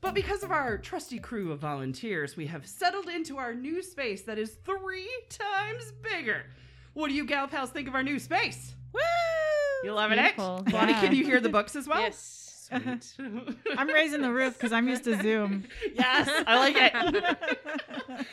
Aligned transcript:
But 0.00 0.14
because 0.14 0.42
of 0.42 0.50
our 0.50 0.78
trusty 0.78 1.18
crew 1.18 1.52
of 1.52 1.60
volunteers, 1.60 2.36
we 2.36 2.46
have 2.46 2.66
settled 2.66 3.08
into 3.08 3.36
our 3.36 3.54
new 3.54 3.82
space 3.82 4.22
that 4.22 4.38
is 4.38 4.56
three 4.64 5.10
times 5.28 5.92
bigger. 6.02 6.44
What 6.94 7.08
do 7.08 7.14
you 7.14 7.24
gal 7.26 7.46
pals 7.48 7.70
think 7.70 7.86
of 7.86 7.94
our 7.94 8.02
new 8.02 8.18
space? 8.18 8.74
Woo! 8.92 9.00
You 9.84 9.92
loving 9.92 10.18
Beautiful. 10.18 10.64
it? 10.66 10.72
Bonnie, 10.72 10.92
Yeah. 10.92 11.00
can 11.00 11.14
you 11.14 11.24
hear 11.24 11.40
the 11.40 11.48
books 11.50 11.76
as 11.76 11.86
well? 11.86 12.00
Yes. 12.00 12.46
Sweet. 12.70 13.58
I'm 13.76 13.88
raising 13.88 14.22
the 14.22 14.32
roof 14.32 14.54
because 14.54 14.72
I'm 14.72 14.88
used 14.88 15.02
to 15.04 15.20
Zoom. 15.20 15.64
yes, 15.94 16.28
I 16.46 16.56
like 16.56 16.76
it. 16.76 17.36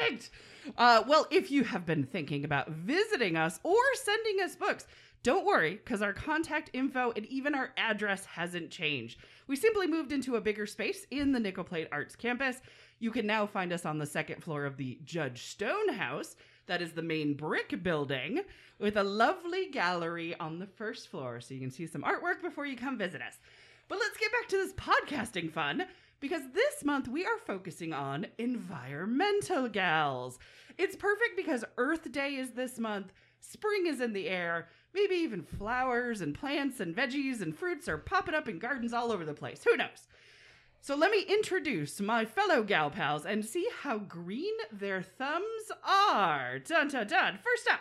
Perfect. 0.00 0.30
Uh, 0.78 1.02
well, 1.06 1.26
if 1.30 1.50
you 1.50 1.64
have 1.64 1.84
been 1.84 2.04
thinking 2.04 2.44
about 2.44 2.70
visiting 2.70 3.36
us 3.36 3.60
or 3.62 3.76
sending 3.94 4.40
us 4.42 4.56
books, 4.56 4.86
don't 5.22 5.44
worry, 5.44 5.74
because 5.74 6.00
our 6.02 6.12
contact 6.14 6.70
info 6.72 7.12
and 7.14 7.26
even 7.26 7.54
our 7.54 7.70
address 7.76 8.24
hasn't 8.24 8.70
changed. 8.70 9.18
We 9.52 9.56
simply 9.56 9.86
moved 9.86 10.12
into 10.12 10.36
a 10.36 10.40
bigger 10.40 10.64
space 10.64 11.06
in 11.10 11.32
the 11.32 11.38
Nickel 11.38 11.62
Plate 11.62 11.88
Arts 11.92 12.16
campus. 12.16 12.62
You 13.00 13.10
can 13.10 13.26
now 13.26 13.46
find 13.46 13.70
us 13.70 13.84
on 13.84 13.98
the 13.98 14.06
second 14.06 14.42
floor 14.42 14.64
of 14.64 14.78
the 14.78 14.98
Judge 15.04 15.42
Stone 15.42 15.90
House. 15.90 16.36
That 16.68 16.80
is 16.80 16.92
the 16.92 17.02
main 17.02 17.34
brick 17.34 17.82
building 17.82 18.40
with 18.78 18.96
a 18.96 19.02
lovely 19.02 19.68
gallery 19.68 20.34
on 20.40 20.58
the 20.58 20.66
first 20.66 21.08
floor 21.08 21.42
so 21.42 21.52
you 21.52 21.60
can 21.60 21.70
see 21.70 21.86
some 21.86 22.00
artwork 22.00 22.40
before 22.40 22.64
you 22.64 22.78
come 22.78 22.96
visit 22.96 23.20
us. 23.20 23.40
But 23.88 23.98
let's 23.98 24.16
get 24.16 24.32
back 24.32 24.48
to 24.48 24.56
this 24.56 24.72
podcasting 24.72 25.52
fun 25.52 25.84
because 26.18 26.44
this 26.54 26.82
month 26.82 27.06
we 27.06 27.26
are 27.26 27.38
focusing 27.46 27.92
on 27.92 28.28
environmental 28.38 29.68
gals. 29.68 30.38
It's 30.78 30.96
perfect 30.96 31.36
because 31.36 31.62
Earth 31.76 32.10
Day 32.10 32.36
is 32.36 32.52
this 32.52 32.78
month, 32.78 33.12
spring 33.42 33.86
is 33.86 34.00
in 34.00 34.12
the 34.12 34.28
air, 34.28 34.68
maybe 34.94 35.16
even 35.16 35.42
flowers 35.42 36.20
and 36.20 36.34
plants 36.34 36.80
and 36.80 36.96
veggies 36.96 37.40
and 37.42 37.56
fruits 37.56 37.88
are 37.88 37.98
popping 37.98 38.34
up 38.34 38.48
in 38.48 38.58
gardens 38.58 38.92
all 38.92 39.12
over 39.12 39.24
the 39.24 39.34
place. 39.34 39.62
Who 39.64 39.76
knows? 39.76 40.08
So 40.80 40.96
let 40.96 41.12
me 41.12 41.24
introduce 41.28 42.00
my 42.00 42.24
fellow 42.24 42.62
gal 42.64 42.90
pals 42.90 43.24
and 43.24 43.44
see 43.44 43.68
how 43.82 43.98
green 43.98 44.54
their 44.72 45.02
thumbs 45.02 45.70
are. 45.84 46.58
Dun 46.58 46.88
dun 46.88 47.06
dun. 47.06 47.38
First 47.42 47.68
up, 47.70 47.80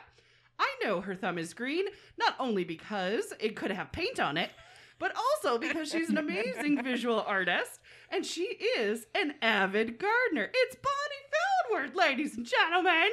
I 0.59 0.69
know 0.83 1.01
her 1.01 1.15
thumb 1.15 1.39
is 1.39 1.55
green, 1.55 1.85
not 2.19 2.35
only 2.39 2.63
because 2.63 3.33
it 3.39 3.55
could 3.55 3.71
have 3.71 3.91
paint 3.91 4.19
on 4.19 4.37
it, 4.37 4.51
but 4.99 5.15
also 5.15 5.57
because 5.57 5.89
she's 5.89 6.09
an 6.09 6.19
amazing 6.19 6.83
visual 6.83 7.23
artist 7.25 7.79
and 8.11 8.23
she 8.23 8.43
is 8.43 9.07
an 9.15 9.33
avid 9.41 9.97
gardener. 9.97 10.51
It's 10.53 10.75
Bonnie 10.75 11.81
Feldward, 11.87 11.95
ladies 11.95 12.37
and 12.37 12.45
gentlemen. 12.45 13.09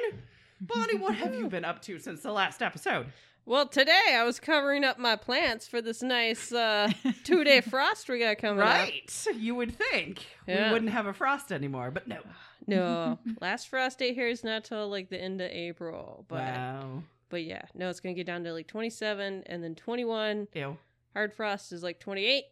Bonnie, 0.61 0.97
what 0.97 1.15
have 1.15 1.33
you 1.33 1.47
been 1.47 1.65
up 1.65 1.81
to 1.83 1.99
since 1.99 2.21
the 2.21 2.31
last 2.31 2.61
episode? 2.61 3.07
Well, 3.45 3.67
today 3.67 4.15
I 4.15 4.23
was 4.23 4.39
covering 4.39 4.83
up 4.83 4.99
my 4.99 5.15
plants 5.15 5.67
for 5.67 5.81
this 5.81 6.03
nice 6.03 6.51
uh, 6.51 6.91
two 7.23 7.43
day 7.43 7.61
frost 7.69 8.09
we 8.09 8.19
got 8.19 8.37
coming 8.37 8.61
up. 8.61 8.67
Right. 8.67 9.27
You 9.35 9.55
would 9.55 9.75
think 9.75 10.25
we 10.47 10.53
wouldn't 10.53 10.91
have 10.91 11.07
a 11.07 11.13
frost 11.13 11.51
anymore, 11.51 11.91
but 11.91 12.07
no. 12.07 12.19
No, 12.67 13.17
last 13.41 13.69
frost 13.69 13.99
date 13.99 14.13
here 14.13 14.27
is 14.27 14.43
not 14.43 14.65
till 14.65 14.87
like 14.89 15.09
the 15.09 15.19
end 15.19 15.41
of 15.41 15.49
April. 15.49 16.25
But 16.27 16.43
wow. 16.43 17.03
but 17.29 17.43
yeah, 17.43 17.63
no, 17.73 17.89
it's 17.89 17.99
gonna 17.99 18.13
get 18.13 18.27
down 18.27 18.43
to 18.43 18.53
like 18.53 18.67
27 18.67 19.43
and 19.45 19.63
then 19.63 19.73
21. 19.73 20.47
Ew. 20.53 20.77
Hard 21.13 21.33
frost 21.33 21.71
is 21.71 21.81
like 21.81 21.99
28. 21.99 22.43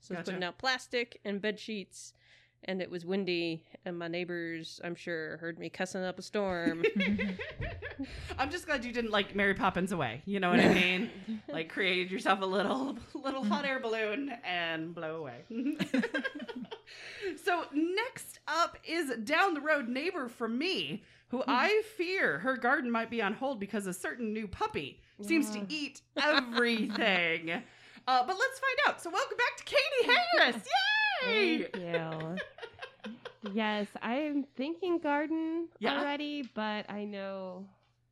So 0.00 0.14
Gotcha. 0.14 0.20
it's 0.20 0.28
putting 0.28 0.44
out 0.44 0.58
plastic 0.58 1.20
and 1.24 1.40
bed 1.40 1.58
sheets. 1.58 2.12
And 2.64 2.80
it 2.80 2.88
was 2.88 3.04
windy, 3.04 3.64
and 3.84 3.98
my 3.98 4.06
neighbors, 4.06 4.80
I'm 4.84 4.94
sure, 4.94 5.36
heard 5.38 5.58
me 5.58 5.68
cussing 5.68 6.04
up 6.04 6.18
a 6.20 6.22
storm. 6.22 6.84
I'm 8.38 8.50
just 8.50 8.66
glad 8.66 8.84
you 8.84 8.92
didn't 8.92 9.10
like 9.10 9.34
Mary 9.34 9.54
Poppins 9.54 9.90
away. 9.90 10.22
You 10.26 10.38
know 10.38 10.50
what 10.50 10.60
I 10.60 10.72
mean? 10.72 11.10
like 11.48 11.68
created 11.68 12.10
yourself 12.12 12.40
a 12.40 12.46
little 12.46 12.96
little 13.14 13.44
hot 13.44 13.64
air 13.64 13.80
balloon 13.80 14.32
and 14.44 14.94
blow 14.94 15.16
away. 15.16 15.40
so 17.44 17.64
next 17.72 18.38
up 18.46 18.78
is 18.86 19.10
down 19.24 19.54
the 19.54 19.60
road 19.60 19.88
neighbor 19.88 20.28
from 20.28 20.56
me, 20.56 21.02
who 21.28 21.42
I 21.48 21.82
fear 21.96 22.38
her 22.38 22.56
garden 22.56 22.90
might 22.90 23.10
be 23.10 23.20
on 23.22 23.34
hold 23.34 23.58
because 23.58 23.86
a 23.88 23.92
certain 23.92 24.32
new 24.32 24.46
puppy 24.46 25.00
seems 25.20 25.50
to 25.50 25.64
eat 25.68 26.00
everything. 26.16 27.50
uh, 27.50 27.60
but 28.26 28.36
let's 28.38 28.60
find 28.60 28.78
out. 28.86 29.02
So 29.02 29.10
welcome 29.10 29.36
back 29.36 29.56
to 29.56 29.64
Katie 29.64 30.12
Harris. 30.38 30.56
Yay! 30.56 30.91
Thank 31.24 31.76
you. 31.76 32.36
yes, 33.52 33.86
I'm 34.00 34.44
thinking 34.56 34.98
garden 34.98 35.68
Yeah. 35.78 35.98
already, 36.00 36.48
but 36.54 36.88
I 36.90 37.04
know 37.04 37.66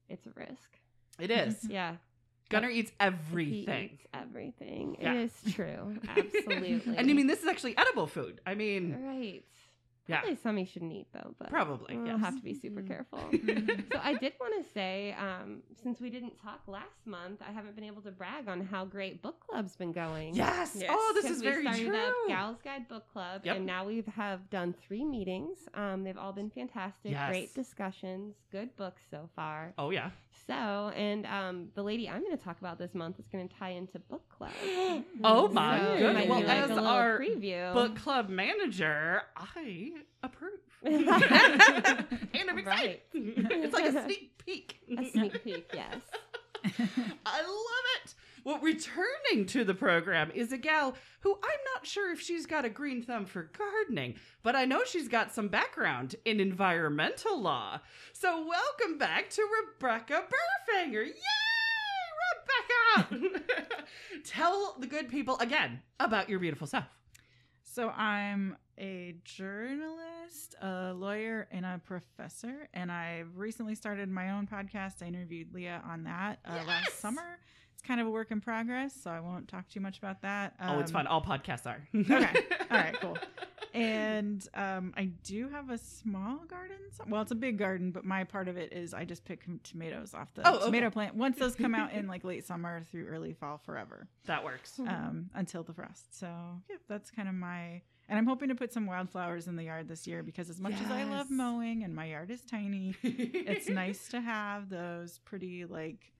it's 0.09 0.27
a 0.27 0.31
risk. 0.35 0.69
It 1.19 1.31
is. 1.31 1.57
Yeah. 1.71 1.97
Gunner 2.49 2.69
eats 2.69 2.91
He 2.91 2.97
everything. 2.99 3.91
eats 3.93 4.07
everything. 4.13 4.97
Yeah. 5.01 5.15
It 5.15 5.31
is 5.47 5.55
true. 5.55 5.97
Absolutely. 6.09 6.97
and 6.97 7.09
I 7.09 7.13
mean, 7.13 7.29
this 7.29 7.41
is 7.43 7.47
actually 7.47 7.77
edible 7.79 8.09
food. 8.09 8.41
I 8.45 8.57
mean, 8.57 8.97
right. 9.07 9.45
Yeah, 10.11 10.21
Probably 10.21 10.37
some 10.43 10.59
you 10.59 10.67
shouldn't 10.67 10.93
eat 10.93 11.07
though, 11.13 11.35
but 11.39 11.49
probably. 11.51 11.97
we'll 11.97 12.07
Yes. 12.07 12.21
have 12.21 12.37
to 12.37 12.43
be 12.43 12.55
super 12.55 12.83
Mhm. 12.83 12.89
careful. 12.89 13.19
Mm-hmm. 13.19 13.81
so 13.93 14.01
I 14.03 14.15
did 14.15 14.33
want 14.41 14.55
to 14.65 14.73
say, 14.73 15.15
um, 15.19 15.63
since 15.83 16.01
we 16.01 16.11
didn't 16.11 16.35
talk 16.43 16.61
last 16.67 17.07
month, 17.07 17.41
I 17.47 17.53
haven't 17.53 17.75
been 17.75 17.85
able 17.85 18.03
to 18.03 18.11
brag 18.11 18.49
on 18.49 18.61
how 18.67 18.85
great 18.85 19.23
book 19.23 19.41
club's 19.47 19.77
been 19.77 19.93
going. 19.93 20.35
Yes. 20.35 20.77
Yes. 20.79 20.91
Oh, 20.93 21.13
this 21.15 21.31
is 21.31 21.41
we 21.41 21.49
very 21.49 21.63
started 21.63 21.87
true. 21.87 21.97
up 21.97 22.15
Gals 22.29 22.59
Guide 22.63 22.89
Book 22.89 23.05
Club, 23.13 23.43
Yep. 23.45 23.57
and 23.57 23.67
now 23.67 23.85
we 23.87 24.05
have 24.15 24.51
done 24.51 24.75
three 24.87 25.05
meetings. 25.05 25.59
Um, 25.75 26.03
they've 26.05 26.19
all 26.19 26.33
been 26.33 26.51
fantastic, 26.51 27.13
Yes. 27.13 27.29
great 27.31 27.55
discussions, 27.55 28.35
good 28.51 28.75
books 28.77 29.03
so 29.11 29.29
far. 29.37 29.73
oh 29.79 29.91
yeah. 29.91 30.11
So, 30.47 30.91
and 30.97 31.27
um, 31.27 31.69
the 31.75 31.83
lady 31.83 32.09
I'm 32.09 32.23
going 32.23 32.37
to 32.37 32.43
talk 32.43 32.59
about 32.61 32.77
this 32.79 32.93
month 32.95 33.21
is 33.21 33.27
going 33.29 33.49
to 33.49 33.55
tie 33.55 33.71
into 33.71 33.99
book 34.01 34.23
club. 34.37 34.51
oh 35.23 35.47
my 35.49 35.79
it 35.95 35.99
goodness. 36.01 36.15
might 36.15 36.29
Well, 36.29 36.41
like 36.41 36.71
as 36.71 36.71
our 36.79 37.19
preview. 37.21 37.73
book 37.73 37.95
club 37.97 38.29
manager, 38.29 39.23
I 39.37 39.93
approve. 40.23 40.61
and 40.83 41.09
I'm 41.09 42.59
excited. 42.59 42.65
Right. 42.67 43.03
it's 43.15 43.75
like 43.75 43.95
a 43.95 44.05
sneak 44.05 44.43
peek. 44.45 44.77
a 44.99 45.05
sneak 45.11 45.45
peek, 45.45 45.71
yes. 45.75 45.97
I 47.27 47.41
love 47.43 47.85
it. 48.05 48.15
Well, 48.45 48.59
returning 48.61 49.47
to 49.49 49.65
the 49.65 49.75
program 49.75 50.31
is 50.35 50.53
a 50.53 50.59
gal 50.59 50.95
who 51.21 51.35
I'm 51.35 51.61
not 51.75 51.87
sure 51.87 52.11
if 52.13 52.21
she's 52.21 52.47
got 52.47 52.65
a 52.65 52.71
green 52.71 53.03
thumb 53.03 53.27
for 53.27 53.51
gardening, 53.57 54.15
but 54.43 54.57
I 54.57 54.65
know 54.65 54.83
she's 54.85 55.09
got 55.09 55.35
some 55.35 55.49
background 55.49 56.17
in 56.25 56.41
environmental 56.41 57.41
law. 57.41 57.81
So, 58.15 58.47
welcome 58.47 58.97
back 58.99 59.29
to 59.31 59.43
Rebecca 59.43 60.23
Burfanger. 60.25 61.07
Yay, 61.07 61.13
Rebecca! 63.07 63.43
Tell 64.25 64.77
the 64.79 64.87
good 64.87 65.11
people 65.11 65.37
again 65.39 65.81
about 65.99 66.31
your 66.31 66.39
beautiful 66.39 66.67
self. 66.67 66.85
So 67.73 67.89
I'm 67.91 68.57
a 68.81 69.15
journalist, 69.25 70.55
a 70.63 70.93
lawyer, 70.95 71.47
and 71.51 71.65
a 71.67 71.81
professor, 71.85 72.69
and 72.75 72.91
I've 72.91 73.37
recently 73.37 73.75
started 73.75 74.09
my 74.09 74.31
own 74.31 74.47
podcast. 74.47 75.03
I 75.03 75.07
interviewed 75.07 75.53
Leah 75.55 75.83
on 75.87 76.05
that 76.05 76.39
uh, 76.45 76.53
Yes! 76.57 76.67
last 76.67 77.01
summer. 77.01 77.39
It's 77.75 77.83
kind 77.87 78.01
of 78.01 78.07
a 78.07 78.11
work 78.11 78.31
in 78.31 78.41
progress, 78.41 78.95
so 78.95 79.11
I 79.11 79.21
won't 79.21 79.49
talk 79.49 79.69
too 79.69 79.81
much 79.81 79.99
about 79.99 80.23
that. 80.23 80.55
oh, 80.61 80.81
it's 80.81 80.91
Um, 80.91 80.95
fun. 80.95 81.07
All 81.07 81.23
podcasts 81.23 81.67
are. 81.67 81.87
Okay. 81.95 82.41
All 82.71 82.77
right, 82.79 82.95
cool. 83.01 83.17
And 83.73 84.45
um, 84.55 84.93
I 84.97 85.05
do 85.23 85.49
have 85.49 85.71
a 85.71 85.79
small 85.79 86.39
garden. 86.49 86.77
Well, 87.07 87.23
it's 87.23 87.31
a 87.31 87.37
big 87.37 87.57
garden, 87.57 87.93
but 87.93 88.05
my 88.05 88.25
part 88.25 88.49
of 88.49 88.57
it 88.57 88.73
is 88.73 88.93
I 88.93 89.05
just 89.05 89.25
pick 89.25 89.45
tomatoes 89.63 90.13
off 90.13 90.27
the 90.35 90.43
Oh, 90.45 90.57
okay. 90.57 90.65
tomato 90.65 90.91
plant. 90.91 91.15
Once 91.15 91.39
those 91.39 91.55
come 91.55 91.77
out 91.77 91.93
in 91.93 92.07
like 92.09 92.25
late 92.25 92.45
summer 92.45 92.83
through 92.91 93.07
early 93.07 93.33
fall, 93.33 93.59
forever 93.59 94.09
that 94.27 94.43
works. 94.43 94.77
um, 94.81 95.31
until 95.37 95.63
the 95.63 95.73
frost. 95.73 96.19
So 96.19 96.27
yeah, 96.69 96.77
that's 96.89 97.13
kind 97.13 97.29
of 97.29 97.35
my. 97.37 97.83
And 98.11 98.19
I'm 98.19 98.27
hoping 98.27 98.49
to 98.49 98.55
put 98.57 98.73
some 98.73 98.87
wildflowers 98.87 99.47
in 99.47 99.55
the 99.57 99.63
yard 99.65 99.87
this 99.89 100.05
year 100.07 100.23
because 100.25 100.51
as 100.51 100.61
much 100.61 100.75
as 100.75 100.91
I 100.91 101.05
love 101.05 101.31
mowing 101.31 101.85
and 101.85 101.95
my 101.95 102.07
yard 102.07 102.31
is 102.33 102.43
tiny, 102.45 102.95
it's 103.03 103.69
nice 103.85 104.09
to 104.09 104.21
have 104.21 104.69
those 104.69 105.21
pretty 105.21 105.65
like 105.65 106.13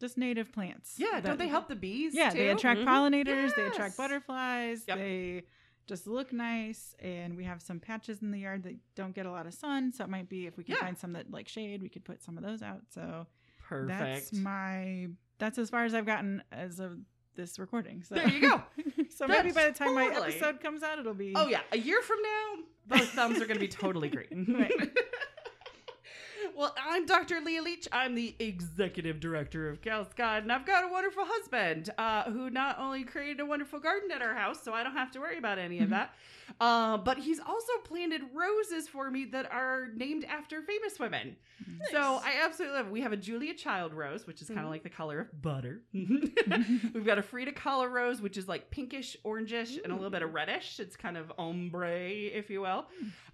just 0.00 0.16
native 0.16 0.50
plants. 0.50 0.94
Yeah, 0.96 1.20
that- 1.20 1.24
don't 1.24 1.38
they 1.38 1.46
help 1.48 1.68
the 1.68 1.76
bees? 1.76 2.14
Yeah, 2.14 2.30
they 2.30 2.46
too? 2.46 2.52
attract 2.52 2.80
Mhm. 2.80 2.86
pollinators. 2.86 3.54
They 3.54 3.66
attract 3.66 3.98
butterflies. 3.98 4.84
Yep. 4.88 4.96
They 4.96 5.42
just 5.86 6.06
look 6.06 6.32
nice, 6.32 6.94
and 7.00 7.36
we 7.36 7.44
have 7.44 7.60
some 7.60 7.80
patches 7.80 8.22
in 8.22 8.30
the 8.30 8.38
yard 8.38 8.62
that 8.62 8.76
don't 8.94 9.14
get 9.14 9.26
a 9.26 9.30
lot 9.30 9.46
of 9.46 9.52
sun. 9.52 9.92
So 9.92 10.04
it 10.04 10.08
might 10.10 10.30
be 10.30 10.46
if 10.46 10.56
we 10.56 10.64
can 10.64 10.76
Yeah. 10.76 10.80
find 10.80 10.96
some 10.96 11.12
that 11.12 11.30
like 11.30 11.48
shade, 11.48 11.82
we 11.82 11.90
could 11.90 12.04
put 12.04 12.22
some 12.22 12.38
of 12.38 12.44
those 12.44 12.62
out. 12.62 12.82
So 12.88 13.26
Perfect. 13.68 13.88
that's 13.98 14.32
my 14.32 15.08
that's 15.38 15.58
as 15.58 15.68
far 15.68 15.84
as 15.84 15.94
I've 15.94 16.06
gotten 16.06 16.42
as 16.50 16.80
of 16.80 16.98
this 17.40 17.58
recording. 17.58 18.02
So 18.02 18.14
There 18.14 18.28
you 18.28 18.40
go. 18.40 18.62
so 19.10 19.26
maybe 19.26 19.50
by 19.50 19.62
the 19.62 19.68
That's 19.68 19.78
time 19.78 19.94
my 19.94 20.06
episode 20.06 20.60
comes 20.60 20.82
out, 20.82 20.98
it'll 20.98 21.14
be 21.14 21.32
Oh 21.34 21.48
yeah, 21.48 21.60
a 21.72 21.78
year 21.78 22.00
from 22.02 22.18
now, 22.22 22.98
both 22.98 23.08
thumbs 23.10 23.36
are 23.40 23.46
going 23.46 23.56
to 23.56 23.60
be 23.60 23.68
totally 23.68 24.08
green. 24.08 24.46
Right. 24.60 24.72
Well, 26.56 26.74
I'm 26.84 27.06
Dr. 27.06 27.40
Leah 27.40 27.62
Leach. 27.62 27.88
I'm 27.90 28.14
the 28.14 28.34
executive 28.38 29.18
director 29.18 29.68
of 29.70 29.80
Gals 29.80 30.08
Guide, 30.14 30.42
and 30.42 30.52
I've 30.52 30.66
got 30.66 30.84
a 30.84 30.88
wonderful 30.88 31.24
husband 31.26 31.88
uh, 31.96 32.24
who 32.24 32.50
not 32.50 32.78
only 32.78 33.04
created 33.04 33.40
a 33.40 33.46
wonderful 33.46 33.78
garden 33.78 34.10
at 34.10 34.20
our 34.20 34.34
house, 34.34 34.62
so 34.62 34.72
I 34.74 34.82
don't 34.82 34.92
have 34.94 35.10
to 35.12 35.20
worry 35.20 35.38
about 35.38 35.58
any 35.58 35.78
of 35.80 35.88
that, 35.90 36.12
uh, 36.60 36.98
but 36.98 37.16
he's 37.18 37.40
also 37.40 37.72
planted 37.84 38.22
roses 38.34 38.88
for 38.88 39.10
me 39.10 39.24
that 39.26 39.50
are 39.50 39.88
named 39.94 40.24
after 40.24 40.60
famous 40.60 40.98
women. 40.98 41.36
So 41.90 41.98
I 42.22 42.40
absolutely 42.44 42.76
love. 42.76 42.86
It. 42.88 42.92
We 42.92 43.00
have 43.02 43.12
a 43.12 43.16
Julia 43.16 43.54
Child 43.54 43.94
rose, 43.94 44.26
which 44.26 44.42
is 44.42 44.48
kind 44.48 44.60
of 44.60 44.66
Mhm. 44.66 44.70
like 44.70 44.82
the 44.82 44.90
color 44.90 45.20
of 45.20 45.40
butter. 45.42 45.80
We've 45.94 47.04
got 47.06 47.18
a 47.18 47.22
Frida 47.22 47.52
Kahlo 47.52 47.90
rose, 47.90 48.20
which 48.20 48.36
is 48.36 48.48
like 48.48 48.70
pinkish, 48.70 49.16
orangish, 49.24 49.82
and 49.82 49.92
a 49.92 49.94
little 49.96 50.10
bit 50.10 50.22
of 50.22 50.34
reddish. 50.34 50.78
It's 50.80 50.96
kind 50.96 51.16
of 51.16 51.32
ombre, 51.38 52.10
if 52.10 52.50
you 52.50 52.60
will. 52.62 52.86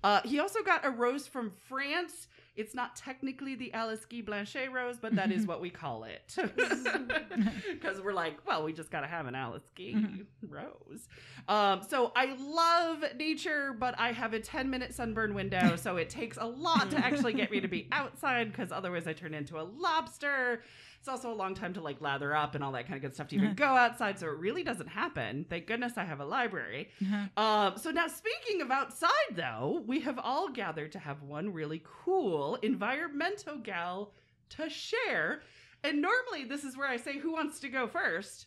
Uh, 0.04 0.20
he 0.24 0.38
also 0.38 0.62
got 0.62 0.84
a 0.84 0.90
rose 0.90 1.26
from 1.26 1.50
France. 1.68 2.28
It's 2.56 2.75
not 2.75 2.97
technically 2.97 3.55
the 3.55 3.73
Alice 3.75 4.05
Guy 4.05 4.23
Blaché 4.23 4.70
rose, 4.73 4.99
but 4.99 5.14
that 5.17 5.31
is 5.31 5.47
what 5.47 5.61
we 5.61 5.70
call 5.70 6.05
it. 6.05 6.37
Because 7.73 8.00
we're 8.00 8.12
like, 8.14 8.38
well, 8.47 8.64
we 8.64 8.73
just 8.73 8.91
got 8.91 9.03
to 9.03 9.06
have 9.06 9.26
an 9.26 9.35
Alice 9.35 9.69
Guy 9.76 9.93
Mhm. 9.94 10.26
rose. 10.49 11.08
Um, 11.49 11.82
so 11.87 12.11
I 12.17 12.35
love 12.38 13.05
nature, 13.17 13.73
but 13.79 13.94
I 13.99 14.12
have 14.12 14.32
a 14.32 14.41
10 14.41 14.70
minute 14.70 14.94
sunburn 14.94 15.35
window. 15.35 15.76
So 15.76 15.97
it 15.97 16.08
takes 16.11 16.38
a 16.41 16.47
lot 16.47 16.91
to 16.91 16.97
actually 16.99 17.35
get 17.35 17.50
me 17.50 17.61
to 17.61 17.69
be 17.69 17.88
outside 17.93 18.50
because 18.50 18.73
otherwise 18.73 19.06
I 19.06 19.12
turn 19.12 19.35
into 19.35 19.61
a 19.61 19.62
lobster. 19.62 20.62
It's 20.98 21.08
also 21.08 21.32
a 21.32 21.34
long 21.34 21.54
time 21.54 21.75
to 21.75 21.81
like 21.81 22.00
lather 22.00 22.34
up 22.34 22.54
and 22.54 22.64
all 22.64 22.72
that 22.72 22.84
kind 22.87 22.96
of 22.96 23.02
good 23.02 23.14
stuff 23.14 23.28
to 23.28 23.37
even 23.37 23.54
go 23.54 23.66
outside. 23.66 24.19
So 24.19 24.26
it 24.26 24.38
really 24.38 24.64
doesn't 24.64 24.88
happen. 24.88 25.46
Thank 25.48 25.66
goodness 25.66 25.93
I 25.96 26.04
have 26.04 26.20
a 26.20 26.25
library. 26.25 26.88
Um, 27.37 27.76
so 27.76 27.90
now, 27.90 28.08
speaking 28.08 28.60
of 28.62 28.70
outside, 28.70 29.10
though, 29.34 29.82
we 29.87 30.00
have 30.00 30.19
all 30.19 30.48
gathered 30.48 30.93
to 30.93 30.98
have 30.98 31.22
one 31.22 31.52
really 31.52 31.82
cool 32.04 32.56
environmental 32.56 33.56
gal 33.58 34.12
to 34.50 34.69
share. 34.69 35.43
And 35.84 36.02
normally, 36.02 36.44
this 36.44 36.64
is 36.64 36.76
where 36.76 36.88
I 36.88 36.96
say, 36.96 37.19
"Who 37.19 37.32
wants 37.32 37.60
to 37.60 37.69
go 37.69 37.87
first? 37.87 38.46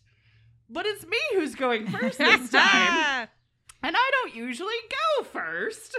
But 0.68 0.86
it's 0.86 1.06
me 1.06 1.18
who's 1.34 1.54
going 1.54 1.86
first 1.88 2.18
this 2.18 2.50
time, 2.52 3.28
and 3.82 3.96
I 3.96 4.10
don't 4.22 4.34
usually 4.34 4.74
go 5.18 5.24
first. 5.24 5.98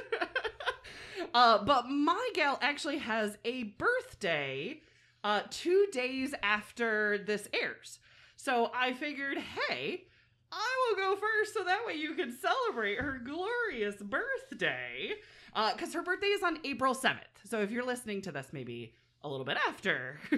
uh, 1.34 1.64
but 1.64 1.90
my 1.90 2.30
gal 2.36 2.58
actually 2.62 3.00
has 3.00 3.38
a 3.44 3.64
birthday 3.64 4.82
uh, 5.24 5.42
two 5.50 5.88
days 5.92 6.34
after 6.44 7.18
this 7.18 7.48
airs. 7.54 8.00
So 8.36 8.72
I 8.74 8.94
figured, 8.94 9.38
hey, 9.38 10.06
I 10.52 10.68
will 10.90 10.96
go 10.98 11.16
first 11.20 11.54
so 11.54 11.64
that 11.64 11.86
way 11.86 11.94
you 11.94 12.14
can 12.16 12.32
celebrate 12.36 13.00
her 13.00 13.22
glorious 13.24 13.96
birthday. 14.02 15.12
Uh, 15.54 15.74
Because 15.74 15.94
her 15.94 16.02
birthday 16.02 16.28
is 16.28 16.44
on 16.44 16.58
April 16.64 16.94
7th. 16.96 17.18
So 17.50 17.60
if 17.62 17.72
you're 17.72 17.86
listening 17.86 18.22
to 18.24 18.32
this, 18.32 18.48
maybe 18.52 18.94
a 19.24 19.30
little 19.30 19.46
bit 19.46 19.58
after 19.68 20.20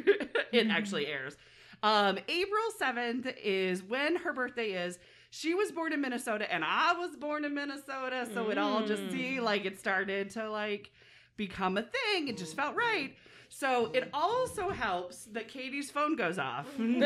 it 0.52 0.68
actually 0.70 1.08
airs. 1.08 1.38
Um, 1.82 2.18
April 2.28 2.64
7th 2.82 3.34
is 3.44 3.84
when 3.84 4.18
her 4.18 4.34
birthday 4.34 4.72
is. 4.72 5.00
She 5.30 5.54
was 5.54 5.72
born 5.72 5.94
in 5.94 6.02
Minnesota 6.02 6.52
and 6.54 6.64
I 6.64 6.94
was 6.94 7.16
born 7.16 7.44
in 7.44 7.54
Minnesota. 7.56 8.28
So 8.34 8.50
it 8.52 8.58
all 8.58 8.86
just 8.86 9.10
see 9.12 9.40
like 9.40 9.66
it 9.66 9.80
started 9.80 10.30
to 10.32 10.50
like 10.50 10.92
become 11.38 11.78
a 11.78 11.82
thing. 11.84 12.28
It 12.28 12.38
just 12.38 12.56
felt 12.56 12.76
right. 12.76 13.16
So 13.56 13.92
it 13.94 14.10
also 14.14 14.72
helps 14.72 15.26
that 15.26 15.48
Katie's 15.48 15.92
phone 15.92 16.16
goes 16.16 16.40
off. 16.40 16.66
it 16.80 17.04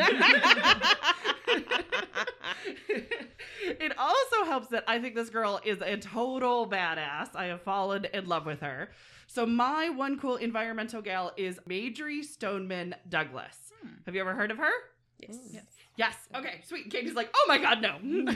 also 3.98 4.44
helps 4.46 4.68
that 4.68 4.84
I 4.88 4.98
think 4.98 5.14
this 5.14 5.28
girl 5.28 5.60
is 5.64 5.82
a 5.82 5.98
total 5.98 6.66
badass. 6.66 7.36
I 7.36 7.44
have 7.46 7.60
fallen 7.60 8.06
in 8.14 8.26
love 8.26 8.46
with 8.46 8.60
her. 8.60 8.88
So 9.26 9.44
my 9.44 9.90
one 9.90 10.18
cool 10.18 10.36
environmental 10.36 11.02
gal 11.02 11.32
is 11.36 11.60
Marjorie 11.66 12.22
Stoneman 12.22 12.94
Douglas. 13.06 13.74
Hmm. 13.82 13.88
Have 14.06 14.14
you 14.14 14.22
ever 14.22 14.34
heard 14.34 14.50
of 14.50 14.56
her? 14.56 14.72
Yes. 15.18 15.36
Yes. 15.52 15.64
Yes. 15.96 16.14
Okay. 16.34 16.62
Sweet. 16.64 16.90
Katie's 16.90 17.14
like, 17.14 17.28
oh 17.36 17.44
my 17.46 17.58
god, 17.58 17.82
no. 17.82 17.98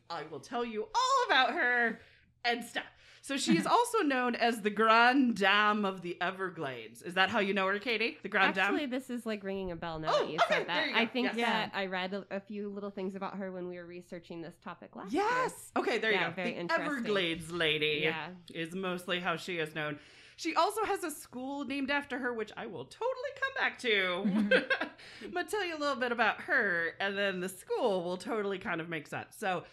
I 0.10 0.22
will 0.30 0.40
tell 0.40 0.64
you 0.64 0.88
all 0.94 1.26
about 1.26 1.52
her 1.52 2.00
and 2.44 2.64
stuff. 2.64 2.84
So 3.22 3.36
she 3.36 3.56
is 3.58 3.66
also 3.66 3.98
known 3.98 4.34
as 4.34 4.62
the 4.62 4.70
Grande 4.70 5.36
Dame 5.36 5.84
of 5.84 6.00
the 6.02 6.16
Everglades. 6.22 7.02
Is 7.02 7.14
that 7.14 7.28
how 7.28 7.38
you 7.38 7.52
know 7.52 7.66
her, 7.66 7.78
Katie? 7.78 8.16
The 8.22 8.28
Grande 8.30 8.56
Actually, 8.58 8.80
Dame? 8.80 8.90
this 8.90 9.10
is 9.10 9.26
like 9.26 9.44
ringing 9.44 9.70
a 9.72 9.76
bell 9.76 9.98
now 9.98 10.08
Oh, 10.10 10.20
that 10.20 10.30
you 10.30 10.36
okay, 10.36 10.44
said 10.48 10.66
there 10.66 10.76
that. 10.76 10.86
you 10.88 10.94
go. 10.94 11.00
I 11.00 11.06
think 11.06 11.26
Yes. 11.36 11.36
that 11.36 11.70
I 11.74 11.86
read 11.86 12.14
a, 12.14 12.24
a 12.30 12.40
few 12.40 12.68
little 12.70 12.90
things 12.90 13.14
about 13.14 13.36
her 13.36 13.52
when 13.52 13.68
we 13.68 13.76
were 13.76 13.84
researching 13.84 14.40
this 14.40 14.54
topic 14.64 14.96
last 14.96 15.12
year. 15.12 15.22
Yes. 15.22 15.70
Okay, 15.76 15.98
there 15.98 16.12
Yeah, 16.12 16.24
you 16.24 16.30
go. 16.30 16.36
very 16.36 16.52
the 16.52 16.60
interesting. 16.60 16.86
Everglades 16.86 17.50
lady 17.52 18.00
Yeah. 18.04 18.28
is 18.54 18.74
mostly 18.74 19.20
how 19.20 19.36
she 19.36 19.58
is 19.58 19.74
known. 19.74 19.98
She 20.36 20.54
also 20.54 20.82
has 20.86 21.04
a 21.04 21.10
school 21.10 21.66
named 21.66 21.90
after 21.90 22.18
her, 22.18 22.32
which 22.32 22.50
I 22.56 22.64
will 22.64 22.86
totally 22.86 23.30
come 23.38 23.52
back 23.62 23.78
to. 23.80 23.88
Mm-hmm. 23.90 24.52
I'm 25.26 25.30
gonna 25.32 25.46
tell 25.46 25.66
you 25.66 25.76
a 25.76 25.78
little 25.78 25.96
bit 25.96 26.12
about 26.12 26.40
her, 26.40 26.94
and 26.98 27.18
then 27.18 27.40
the 27.40 27.50
school 27.50 28.02
will 28.02 28.16
totally 28.16 28.58
kind 28.58 28.80
of 28.80 28.88
make 28.88 29.06
sense. 29.06 29.36
So, 29.38 29.64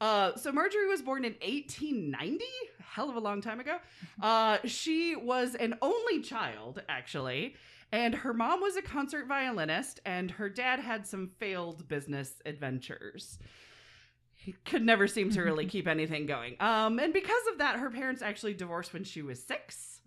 uh, 0.00 0.36
so 0.36 0.52
Marjorie 0.52 0.86
was 0.86 1.02
born 1.02 1.24
in 1.24 1.32
1890, 1.34 2.44
hell 2.80 3.08
of 3.08 3.16
a 3.16 3.20
long 3.20 3.40
time 3.40 3.60
ago. 3.60 3.78
Uh, 4.20 4.58
she 4.64 5.16
was 5.16 5.54
an 5.54 5.76
only 5.80 6.20
child, 6.20 6.82
actually, 6.88 7.54
and 7.92 8.14
her 8.14 8.34
mom 8.34 8.60
was 8.60 8.76
a 8.76 8.82
concert 8.82 9.26
violinist, 9.26 10.00
and 10.04 10.30
her 10.32 10.48
dad 10.48 10.80
had 10.80 11.06
some 11.06 11.30
failed 11.38 11.88
business 11.88 12.34
adventures. 12.44 13.38
He 14.34 14.52
could 14.64 14.84
never 14.84 15.06
seem 15.06 15.30
to 15.30 15.42
really 15.42 15.66
keep 15.74 15.88
anything 15.88 16.26
going. 16.26 16.56
Um, 16.60 16.98
and 16.98 17.12
because 17.12 17.46
of 17.50 17.58
that, 17.58 17.78
her 17.78 17.90
parents 17.90 18.22
actually 18.22 18.54
divorced 18.54 18.92
when 18.92 19.04
she 19.04 19.22
was 19.22 19.42
six. 19.42 20.00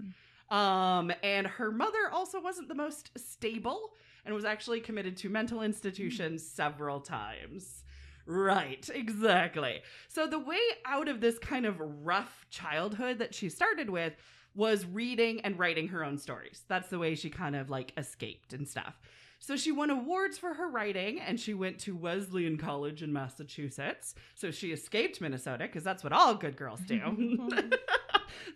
Um, 0.49 1.11
and 1.23 1.45
her 1.45 1.71
mother 1.71 2.09
also 2.11 2.41
wasn't 2.41 2.69
the 2.69 2.75
most 2.75 3.11
stable 3.17 3.91
and 4.25 4.33
was 4.33 4.45
actually 4.45 4.79
committed 4.79 5.17
to 5.17 5.29
mental 5.29 5.61
institutions 5.61 6.45
several 6.47 6.99
times. 6.99 7.83
Right, 8.31 8.87
exactly. 8.93 9.81
So 10.07 10.27
the 10.27 10.37
way 10.37 10.59
out 10.85 11.07
of 11.07 11.19
this 11.19 11.39
kind 11.39 11.65
of 11.65 11.79
rough 11.79 12.45
childhood 12.51 13.17
that 13.17 13.33
she 13.33 13.49
started 13.49 13.89
with 13.89 14.13
was 14.53 14.85
reading 14.85 15.41
and 15.41 15.57
writing 15.57 15.87
her 15.87 16.03
own 16.03 16.19
stories. 16.19 16.61
That's 16.67 16.89
the 16.89 16.99
way 16.99 17.15
she 17.15 17.31
kind 17.31 17.55
of 17.55 17.71
like 17.71 17.91
escaped 17.97 18.53
and 18.53 18.67
stuff. 18.67 18.99
So 19.39 19.55
she 19.55 19.71
won 19.71 19.89
awards 19.89 20.37
for 20.37 20.53
her 20.53 20.69
writing 20.69 21.19
and 21.19 21.39
she 21.39 21.55
went 21.55 21.79
to 21.79 21.95
Wesleyan 21.95 22.57
College 22.59 23.01
in 23.01 23.11
Massachusetts. 23.11 24.13
So 24.35 24.51
she 24.51 24.71
escaped 24.73 25.21
Minnesota 25.21 25.63
because 25.63 25.83
that's 25.83 26.03
what 26.03 26.13
all 26.13 26.35
good 26.35 26.55
girls 26.55 26.81
do. 26.81 27.49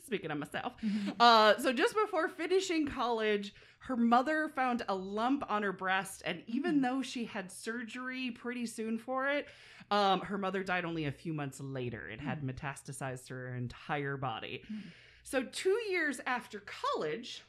Speaking 0.06 0.32
of 0.32 0.38
myself. 0.38 0.74
Uh, 1.20 1.58
so 1.58 1.72
just 1.72 1.96
before 1.96 2.28
finishing 2.28 2.88
college, 2.88 3.54
her 3.80 3.96
mother 3.96 4.50
found 4.56 4.84
a 4.88 4.96
lump 4.96 5.44
on 5.50 5.64
her 5.64 5.72
breast, 5.74 6.22
and 6.26 6.44
even 6.48 6.82
though 6.82 7.02
she 7.02 7.26
had 7.26 7.52
surgery 7.52 8.32
pretty 8.32 8.66
soon 8.66 8.98
for 8.98 9.28
it, 9.30 9.48
um, 9.92 10.22
her 10.22 10.38
mother 10.38 10.64
died 10.64 10.86
only 10.86 11.06
a 11.06 11.12
few 11.12 11.34
months 11.34 11.60
later. 11.60 12.08
It 12.10 12.20
had 12.20 12.42
metastasized 12.44 13.28
to 13.28 13.34
her 13.34 13.56
entire 13.56 14.18
body. 14.18 14.64
So 15.24 15.44
two 15.44 15.78
years 15.90 16.20
after 16.26 16.62
college, 16.62 17.44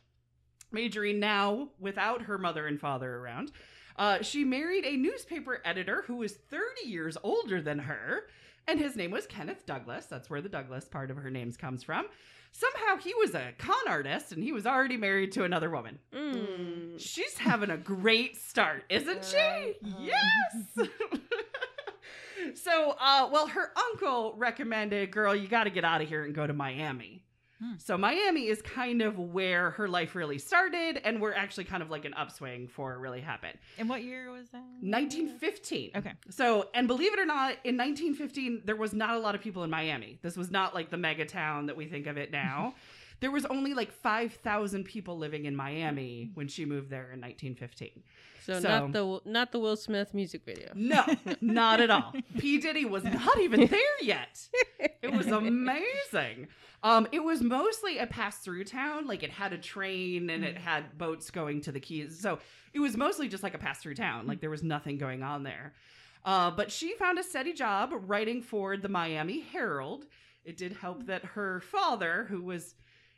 Marjorie 0.70 1.12
now 1.12 1.70
without 1.78 2.23
her 2.23 2.38
mother 2.38 2.66
and 2.66 2.80
father 2.80 3.16
around, 3.16 3.52
uh, 3.96 4.23
she 4.23 4.44
married 4.44 4.84
a 4.84 4.96
newspaper 4.96 5.61
editor 5.64 6.02
who 6.06 6.16
was 6.16 6.34
30 6.34 6.88
years 6.88 7.16
older 7.23 7.62
than 7.62 7.78
her, 7.80 8.23
and 8.66 8.78
his 8.78 8.97
name 8.97 9.11
was 9.11 9.26
Kenneth 9.26 9.66
Douglas. 9.66 10.06
That's 10.06 10.30
where 10.30 10.40
the 10.40 10.49
Douglas 10.49 10.87
part 10.87 11.11
of 11.11 11.16
her 11.16 11.30
names 11.30 11.56
comes 11.56 11.83
from. 11.83 12.06
Somehow 12.52 12.97
he 12.97 13.12
was 13.14 13.35
a 13.35 13.52
con 13.59 13.88
artist 13.88 14.30
and 14.30 14.42
he 14.42 14.52
was 14.52 14.64
already 14.64 14.97
married 14.97 15.33
to 15.33 15.42
another 15.42 15.71
woman. 15.71 15.99
Mm. 16.14 17.00
She's 17.00 17.37
having 17.37 17.71
a 17.71 17.76
great 17.76 18.37
start, 18.37 18.85
isn't 18.88 19.25
she? 19.25 19.75
Yes. 20.00 20.88
so, 22.54 22.94
uh, 23.00 23.28
well, 23.33 23.49
her 23.49 23.73
uncle 23.76 24.35
recommended, 24.37 25.11
girl, 25.11 25.35
you 25.35 25.49
got 25.49 25.64
to 25.64 25.71
get 25.71 25.85
out 25.85 26.00
of 26.00 26.09
here 26.09 26.25
and 26.25 26.33
go 26.33 26.47
to 26.47 26.52
Miami. 26.52 27.23
Hmm. 27.64 27.73
So, 27.78 27.97
Miami 27.97 28.49
is 28.49 28.61
kind 28.62 29.00
of 29.00 29.18
where 29.18 29.71
her 29.71 29.88
life 29.88 30.14
really 30.14 30.38
started, 30.38 31.00
and 31.04 31.21
we're 31.21 31.33
actually 31.33 31.64
kind 31.64 31.83
of 31.83 31.90
like 31.90 32.04
an 32.04 32.12
upswing 32.14 32.68
for 32.68 32.92
it 32.92 32.99
really 32.99 33.21
happened. 33.21 33.59
And 33.78 33.88
what 33.88 34.02
year 34.02 34.30
was 34.30 34.49
that? 34.50 34.62
1915. 34.80 35.92
Okay. 35.97 36.12
So, 36.30 36.68
and 36.75 36.87
believe 36.87 37.12
it 37.12 37.18
or 37.18 37.25
not, 37.25 37.56
in 37.64 37.76
1915, 37.76 38.62
there 38.64 38.76
was 38.76 38.92
not 38.92 39.14
a 39.14 39.18
lot 39.18 39.35
of 39.35 39.40
people 39.40 39.64
in 39.64 39.71
Miami. 39.71 40.18
This 40.21 40.37
was 40.37 40.50
not 40.50 40.75
like 40.75 40.90
the 40.90 40.99
mega 40.99 41.25
town 41.25 41.66
that 41.66 41.76
we 41.76 41.87
think 41.87 42.06
of 42.06 42.16
it 42.16 42.30
now. 42.30 42.75
there 43.21 43.30
was 43.30 43.44
only 43.47 43.75
like 43.75 43.92
5,000 43.92 44.85
people 44.85 45.16
living 45.18 45.44
in 45.47 45.54
Miami 45.56 46.30
when 46.35 46.49
she 46.49 46.64
moved 46.64 46.90
there 46.90 47.11
in 47.12 47.21
1915. 47.21 48.02
So, 48.44 48.61
So- 48.61 48.68
not 48.68 48.92
the 48.92 49.21
not 49.30 49.52
the 49.52 49.59
Will 49.59 49.76
Smith 49.76 50.12
music 50.12 50.42
video. 50.44 50.71
No, 50.75 51.04
not 51.40 51.80
at 51.80 51.90
all. 51.90 52.12
P. 52.38 52.59
Diddy 52.59 52.85
was 52.85 53.04
not 53.04 53.38
even 53.40 53.66
there 53.66 54.02
yet. 54.02 54.47
It 55.02 55.12
was 55.12 55.26
amazing. 55.28 56.49
Um, 56.83 57.09
it 57.12 57.21
was 57.21 57.40
mostly 57.40 57.97
a 57.99 58.06
pass 58.06 58.38
through 58.38 58.64
town. 58.64 59.06
Like 59.06 59.23
it 59.23 59.30
had 59.30 59.52
a 59.54 59.59
train 59.59 60.28
and 60.28 60.44
it 60.44 60.59
had 60.59 60.99
boats 60.99 61.30
going 61.30 61.62
to 61.62 61.73
the 61.73 61.80
keys. 61.80 62.21
So 62.21 62.38
it 62.75 62.80
was 62.80 62.97
mostly 62.97 63.28
just 63.28 63.42
like 63.42 63.54
a 63.54 63.59
pass 63.59 63.78
through 63.78 63.94
town. 63.94 64.26
Like 64.26 64.40
there 64.40 64.50
was 64.50 64.62
nothing 64.62 64.99
going 64.99 65.23
on 65.23 65.42
there. 65.42 65.73
Uh, 66.26 66.50
but 66.50 66.71
she 66.71 66.94
found 66.94 67.18
a 67.18 67.23
steady 67.23 67.52
job 67.54 67.92
writing 67.94 68.42
for 68.42 68.76
the 68.76 68.88
Miami 68.88 69.40
Herald. 69.40 70.04
It 70.44 70.56
did 70.59 70.73
help 70.73 71.06
that 71.06 71.25
her 71.25 71.61
father, 71.61 72.26
who 72.28 72.42
was 72.42 72.75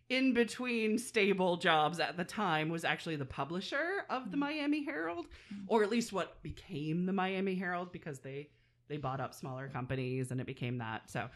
in 0.08 0.32
between 0.32 0.98
stable 0.98 1.56
jobs 1.56 1.98
at 1.98 2.16
the 2.16 2.24
time 2.24 2.68
was 2.68 2.84
actually 2.84 3.16
the 3.16 3.24
publisher 3.24 4.04
of 4.08 4.30
the 4.30 4.36
Miami 4.36 4.84
Herald, 4.84 5.26
or 5.66 5.82
at 5.82 5.90
least 5.90 6.12
what 6.12 6.42
became 6.42 7.06
the 7.06 7.12
Miami 7.12 7.54
Herald 7.54 7.92
because 7.92 8.20
they 8.20 8.48
they 8.88 8.96
bought 8.96 9.20
up 9.20 9.34
smaller 9.34 9.68
companies 9.68 10.30
and 10.30 10.40
it 10.40 10.46
became 10.46 10.78
that. 10.78 11.10
So, 11.10 11.28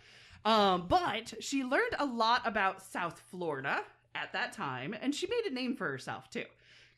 um, 0.44 0.86
but 0.88 1.34
she 1.40 1.64
learned 1.64 1.96
a 1.98 2.04
lot 2.04 2.42
about 2.46 2.80
South 2.80 3.20
Florida 3.30 3.82
at 4.14 4.32
that 4.32 4.52
time, 4.52 4.94
and 5.00 5.14
she 5.14 5.26
made 5.26 5.50
a 5.50 5.54
name 5.54 5.74
for 5.74 5.90
herself 5.90 6.30
too. 6.30 6.44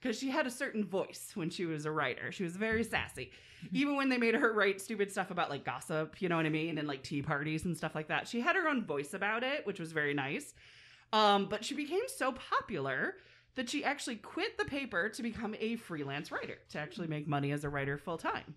Because 0.00 0.18
she 0.18 0.30
had 0.30 0.48
a 0.48 0.50
certain 0.50 0.84
voice 0.84 1.30
when 1.34 1.48
she 1.48 1.64
was 1.64 1.86
a 1.86 1.90
writer. 1.90 2.32
She 2.32 2.42
was 2.42 2.56
very 2.56 2.82
sassy. 2.82 3.30
Even 3.72 3.94
when 3.94 4.08
they 4.08 4.18
made 4.18 4.34
her 4.34 4.52
write 4.52 4.80
stupid 4.80 5.12
stuff 5.12 5.30
about 5.30 5.48
like 5.48 5.64
gossip, 5.64 6.20
you 6.20 6.28
know 6.28 6.36
what 6.36 6.44
I 6.44 6.48
mean? 6.48 6.76
And 6.76 6.88
like 6.88 7.04
tea 7.04 7.22
parties 7.22 7.64
and 7.64 7.76
stuff 7.76 7.94
like 7.94 8.08
that. 8.08 8.26
She 8.26 8.40
had 8.40 8.56
her 8.56 8.68
own 8.68 8.84
voice 8.84 9.14
about 9.14 9.44
it, 9.44 9.64
which 9.64 9.78
was 9.78 9.92
very 9.92 10.12
nice. 10.12 10.54
Um, 11.12 11.47
but 11.49 11.64
she 11.64 11.75
became 11.75 12.09
so 12.09 12.33
popular 12.33 13.14
that 13.54 13.69
she 13.69 13.85
actually 13.85 14.16
quit 14.16 14.57
the 14.57 14.64
paper 14.64 15.09
to 15.11 15.23
become 15.23 15.54
a 15.61 15.76
freelance 15.76 16.33
writer, 16.33 16.59
to 16.71 16.78
actually 16.78 17.07
make 17.07 17.28
money 17.28 17.52
as 17.52 17.64
a 17.64 17.69
writer 17.69 17.99
full 17.99 18.16
time. 18.16 18.54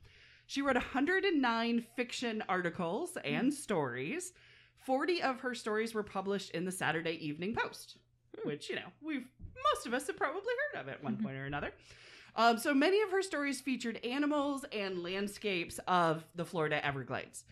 She 0.48 0.62
wrote 0.62 0.76
109 0.76 1.86
fiction 1.96 2.44
articles 2.48 3.18
and 3.24 3.54
stories. 3.54 4.32
40 4.86 5.24
of 5.24 5.40
her 5.42 5.56
stories 5.56 5.94
were 5.94 6.04
published 6.04 6.52
in 6.52 6.66
the 6.66 6.72
Saturday 6.72 7.18
Evening 7.26 7.56
Post, 7.56 7.98
which, 8.44 8.70
you 8.70 8.76
know, 8.76 8.88
we've 9.02 9.28
most 9.74 9.88
of 9.88 9.94
us 9.94 10.08
have 10.08 10.18
probably 10.18 10.54
heard 10.74 10.82
of 10.82 10.88
at 10.88 11.04
one 11.04 11.18
point 11.24 11.36
or 11.36 11.46
another. 11.46 11.72
Um, 12.36 12.58
so 12.58 12.74
many 12.74 13.02
of 13.02 13.12
her 13.12 13.22
stories 13.22 13.62
featured 13.62 14.00
animals 14.06 14.66
and 14.72 15.02
landscapes 15.02 15.80
of 15.88 16.26
the 16.36 16.46
Florida 16.46 16.86
Everglades. 16.86 17.46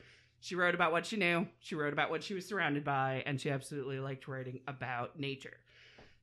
She 0.43 0.55
wrote 0.55 0.75
about 0.75 0.91
what 0.91 1.05
she 1.05 1.15
knew, 1.15 1.47
she 1.61 1.73
wrote 1.73 1.93
about 1.93 2.09
what 2.09 2.21
she 2.21 2.33
was 2.33 2.45
surrounded 2.45 2.83
by, 2.83 3.23
and 3.25 3.39
she 3.39 3.49
absolutely 3.49 4.01
liked 4.01 4.27
writing 4.27 4.59
about 4.67 5.17
nature. 5.17 5.55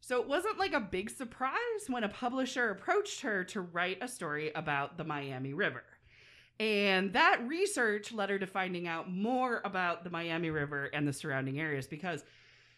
So 0.02 0.20
it 0.20 0.28
wasn't 0.28 0.58
like 0.58 0.74
a 0.74 0.80
big 0.80 1.08
surprise 1.08 1.54
when 1.88 2.04
a 2.04 2.08
publisher 2.10 2.68
approached 2.68 3.22
her 3.22 3.44
to 3.44 3.62
write 3.62 3.96
a 4.02 4.08
story 4.08 4.52
about 4.54 4.98
the 4.98 5.04
Miami 5.04 5.54
River. 5.54 5.84
And 6.58 7.14
that 7.14 7.40
research 7.46 8.12
led 8.12 8.28
her 8.28 8.38
to 8.38 8.46
finding 8.46 8.86
out 8.86 9.10
more 9.10 9.62
about 9.64 10.04
the 10.04 10.10
Miami 10.10 10.50
River 10.50 10.90
and 10.92 11.08
the 11.08 11.14
surrounding 11.14 11.58
areas 11.58 11.86
because 11.86 12.22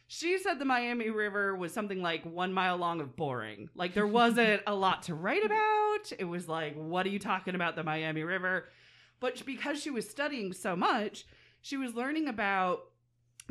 she 0.07 0.39
said 0.39 0.61
the 0.61 0.65
Miami 0.65 1.11
River 1.11 1.57
was 1.57 1.73
something 1.73 2.01
like 2.03 2.25
one 2.25 2.53
mile 2.53 2.77
long 2.77 3.01
of 3.01 3.17
boring. 3.17 3.69
Like 3.75 3.95
there 3.95 4.07
wasn't 4.07 4.63
a 4.69 4.75
lot 4.77 5.03
to 5.05 5.17
write 5.17 5.45
about. 5.45 6.13
It 6.21 6.25
was 6.25 6.49
like, 6.49 6.77
what 6.77 7.05
are 7.05 7.11
you 7.11 7.19
talking 7.19 7.57
about 7.57 7.75
the 7.75 7.83
Miami 7.83 8.23
River? 8.23 8.67
But 9.23 9.47
because 9.47 9.81
she 9.81 9.91
was 9.91 10.11
studying 10.11 10.53
so 10.53 10.75
much, 10.77 11.25
she 11.61 11.77
was 11.77 11.95
learning 11.95 12.27
about 12.29 12.81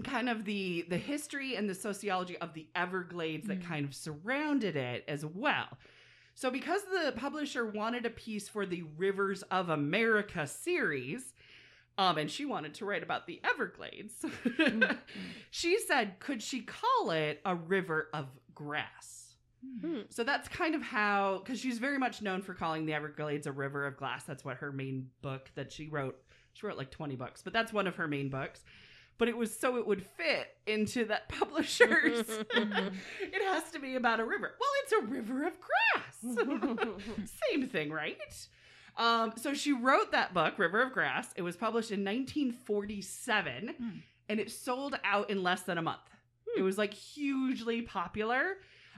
kind 0.04 0.28
of 0.30 0.44
the 0.46 0.86
the 0.90 0.98
history 0.98 1.56
and 1.56 1.70
the 1.70 1.74
sociology 1.74 2.38
of 2.38 2.54
the 2.54 2.68
Everglades 2.76 3.48
that 3.48 3.60
Mm. 3.62 3.66
kind 3.66 3.86
of 3.86 3.96
surrounded 3.96 4.76
it 4.76 5.06
as 5.08 5.26
well. 5.26 5.78
So 6.36 6.52
because 6.52 6.82
the 6.84 7.14
publisher 7.16 7.66
wanted 7.66 8.06
a 8.06 8.10
piece 8.10 8.50
for 8.50 8.66
the 8.66 8.84
Rivers 8.98 9.44
of 9.44 9.70
America 9.70 10.46
series, 10.46 11.34
um, 11.98 12.18
and 12.18 12.30
she 12.30 12.46
wanted 12.46 12.74
to 12.76 12.86
write 12.86 13.04
about 13.04 13.26
the 13.28 13.40
Everglades, 13.44 14.26
she 15.52 15.78
said, 15.80 16.20
could 16.20 16.42
she 16.42 16.62
call 16.62 17.12
it 17.12 17.42
a 17.46 17.56
river 17.56 18.10
of 18.14 18.28
grass? 18.56 19.21
Hmm. 19.82 20.00
So 20.10 20.24
that's 20.24 20.48
kind 20.48 20.74
of 20.76 20.82
how, 20.82 21.42
because 21.44 21.60
she's 21.60 21.78
very 21.78 21.98
much 21.98 22.22
known 22.22 22.42
for 22.42 22.54
calling 22.54 22.86
the 22.86 22.94
Everglades 22.94 23.46
a 23.48 23.52
river 23.52 23.86
of 23.86 23.96
glass. 23.98 24.24
That's 24.24 24.44
what 24.44 24.58
her 24.58 24.72
main 24.72 25.10
book 25.22 25.52
that 25.56 25.72
she 25.72 25.88
wrote. 25.88 26.18
She 26.54 26.66
wrote 26.66 26.78
like 26.78 26.90
20 26.92 27.16
books, 27.16 27.42
but 27.44 27.54
that's 27.54 27.72
one 27.72 27.88
of 27.88 27.96
her 27.96 28.08
main 28.08 28.30
books. 28.30 28.64
But 29.18 29.28
it 29.28 29.38
was 29.38 29.56
so 29.56 29.78
it 29.78 29.86
would 29.86 30.04
fit 30.04 30.48
into 30.66 31.06
that 31.06 31.30
publisher's. 31.40 32.28
it 32.54 33.44
has 33.54 33.70
to 33.72 33.80
be 33.80 33.96
about 33.96 34.20
a 34.20 34.26
river. 34.26 34.52
Well, 34.60 34.70
it's 34.84 34.92
a 34.94 35.02
river 35.06 35.46
of 35.46 35.54
grass. 35.60 36.36
Same 37.52 37.68
thing, 37.68 37.92
right? 37.92 38.18
Um, 38.98 39.34
so 39.38 39.54
she 39.54 39.72
wrote 39.74 40.12
that 40.12 40.34
book, 40.34 40.58
River 40.60 40.82
of 40.82 40.92
Grass. 40.92 41.30
It 41.38 41.44
was 41.44 41.56
published 41.56 41.92
in 41.92 42.04
1947 42.04 43.76
Hmm. 43.78 43.90
and 44.28 44.40
it 44.40 44.52
sold 44.52 44.98
out 45.04 45.30
in 45.30 45.44
less 45.44 45.62
than 45.62 45.78
a 45.78 45.82
month. 45.82 46.00
It 46.58 46.62
was 46.62 46.78
like 46.78 46.94
hugely 46.94 47.82
popular. 47.84 48.58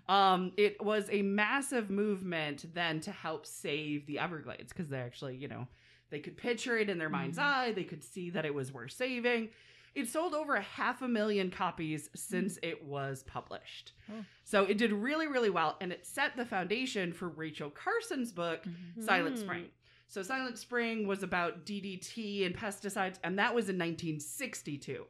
Um, 0.09 0.51
it 0.57 0.83
was 0.83 1.07
a 1.09 1.21
massive 1.21 1.89
movement 1.89 2.65
then 2.73 2.99
to 3.01 3.11
help 3.11 3.45
save 3.45 4.05
the 4.05 4.19
Everglades 4.19 4.73
because 4.73 4.89
they 4.89 4.99
actually, 4.99 5.37
you 5.37 5.47
know, 5.47 5.67
they 6.09 6.19
could 6.19 6.35
picture 6.37 6.77
it 6.77 6.89
in 6.89 6.97
their 6.97 7.09
mind's 7.09 7.37
Mhm. 7.37 7.43
eye. 7.43 7.71
They 7.71 7.85
could 7.85 8.03
see 8.03 8.29
that 8.31 8.45
it 8.45 8.53
was 8.53 8.71
worth 8.71 8.91
saving. 8.91 9.49
It 9.95 10.07
sold 10.07 10.33
over 10.33 10.55
a 10.55 10.61
half 10.61 11.01
a 11.03 11.07
million 11.07 11.51
copies 11.51 12.09
since 12.15 12.57
it 12.63 12.83
was 12.83 13.23
published. 13.23 13.93
Oh. 14.11 14.25
So 14.43 14.63
it 14.65 14.77
did 14.77 14.91
really, 14.91 15.27
really 15.27 15.51
well. 15.51 15.77
And 15.79 15.91
it 15.91 16.05
set 16.05 16.35
the 16.35 16.45
foundation 16.45 17.13
for 17.13 17.29
Rachel 17.29 17.69
Carson's 17.69 18.31
book, 18.31 18.63
Silent 18.99 19.37
Hmm. 19.37 19.41
Spring. 19.41 19.65
So 20.07 20.21
Silent 20.21 20.57
Spring 20.57 21.07
was 21.07 21.23
about 21.23 21.65
DDT 21.65 22.43
and 22.45 22.55
pesticides, 22.55 23.19
and 23.23 23.37
that 23.39 23.55
was 23.55 23.69
in 23.69 23.77
1962. 23.77 25.05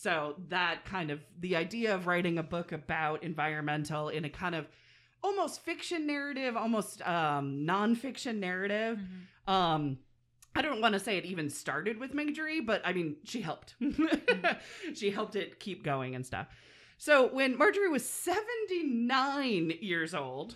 So 0.00 0.36
that 0.48 0.84
kind 0.84 1.10
of 1.10 1.20
the 1.40 1.56
idea 1.56 1.92
of 1.92 2.06
writing 2.06 2.38
a 2.38 2.42
book 2.44 2.70
about 2.70 3.24
environmental 3.24 4.10
in 4.10 4.24
a 4.24 4.30
kind 4.30 4.54
of 4.54 4.68
almost 5.24 5.64
fiction 5.64 6.06
narrative, 6.06 6.56
almost 6.56 7.02
um, 7.02 7.66
nonfiction 7.66 8.38
narrative. 8.38 8.98
Mm-hmm. 8.98 9.52
Um, 9.52 9.98
I 10.54 10.62
don't 10.62 10.80
want 10.80 10.92
to 10.92 11.00
say 11.00 11.16
it 11.16 11.24
even 11.24 11.50
started 11.50 11.98
with 11.98 12.14
Marjorie, 12.14 12.60
but 12.60 12.80
I 12.84 12.92
mean 12.92 13.16
she 13.24 13.40
helped. 13.40 13.74
she 14.94 15.10
helped 15.10 15.34
it 15.34 15.58
keep 15.58 15.82
going 15.82 16.14
and 16.14 16.24
stuff. 16.24 16.46
So 16.96 17.26
when 17.28 17.58
Marjorie 17.58 17.88
was 17.88 18.08
79 18.08 19.72
years 19.80 20.14
old, 20.14 20.54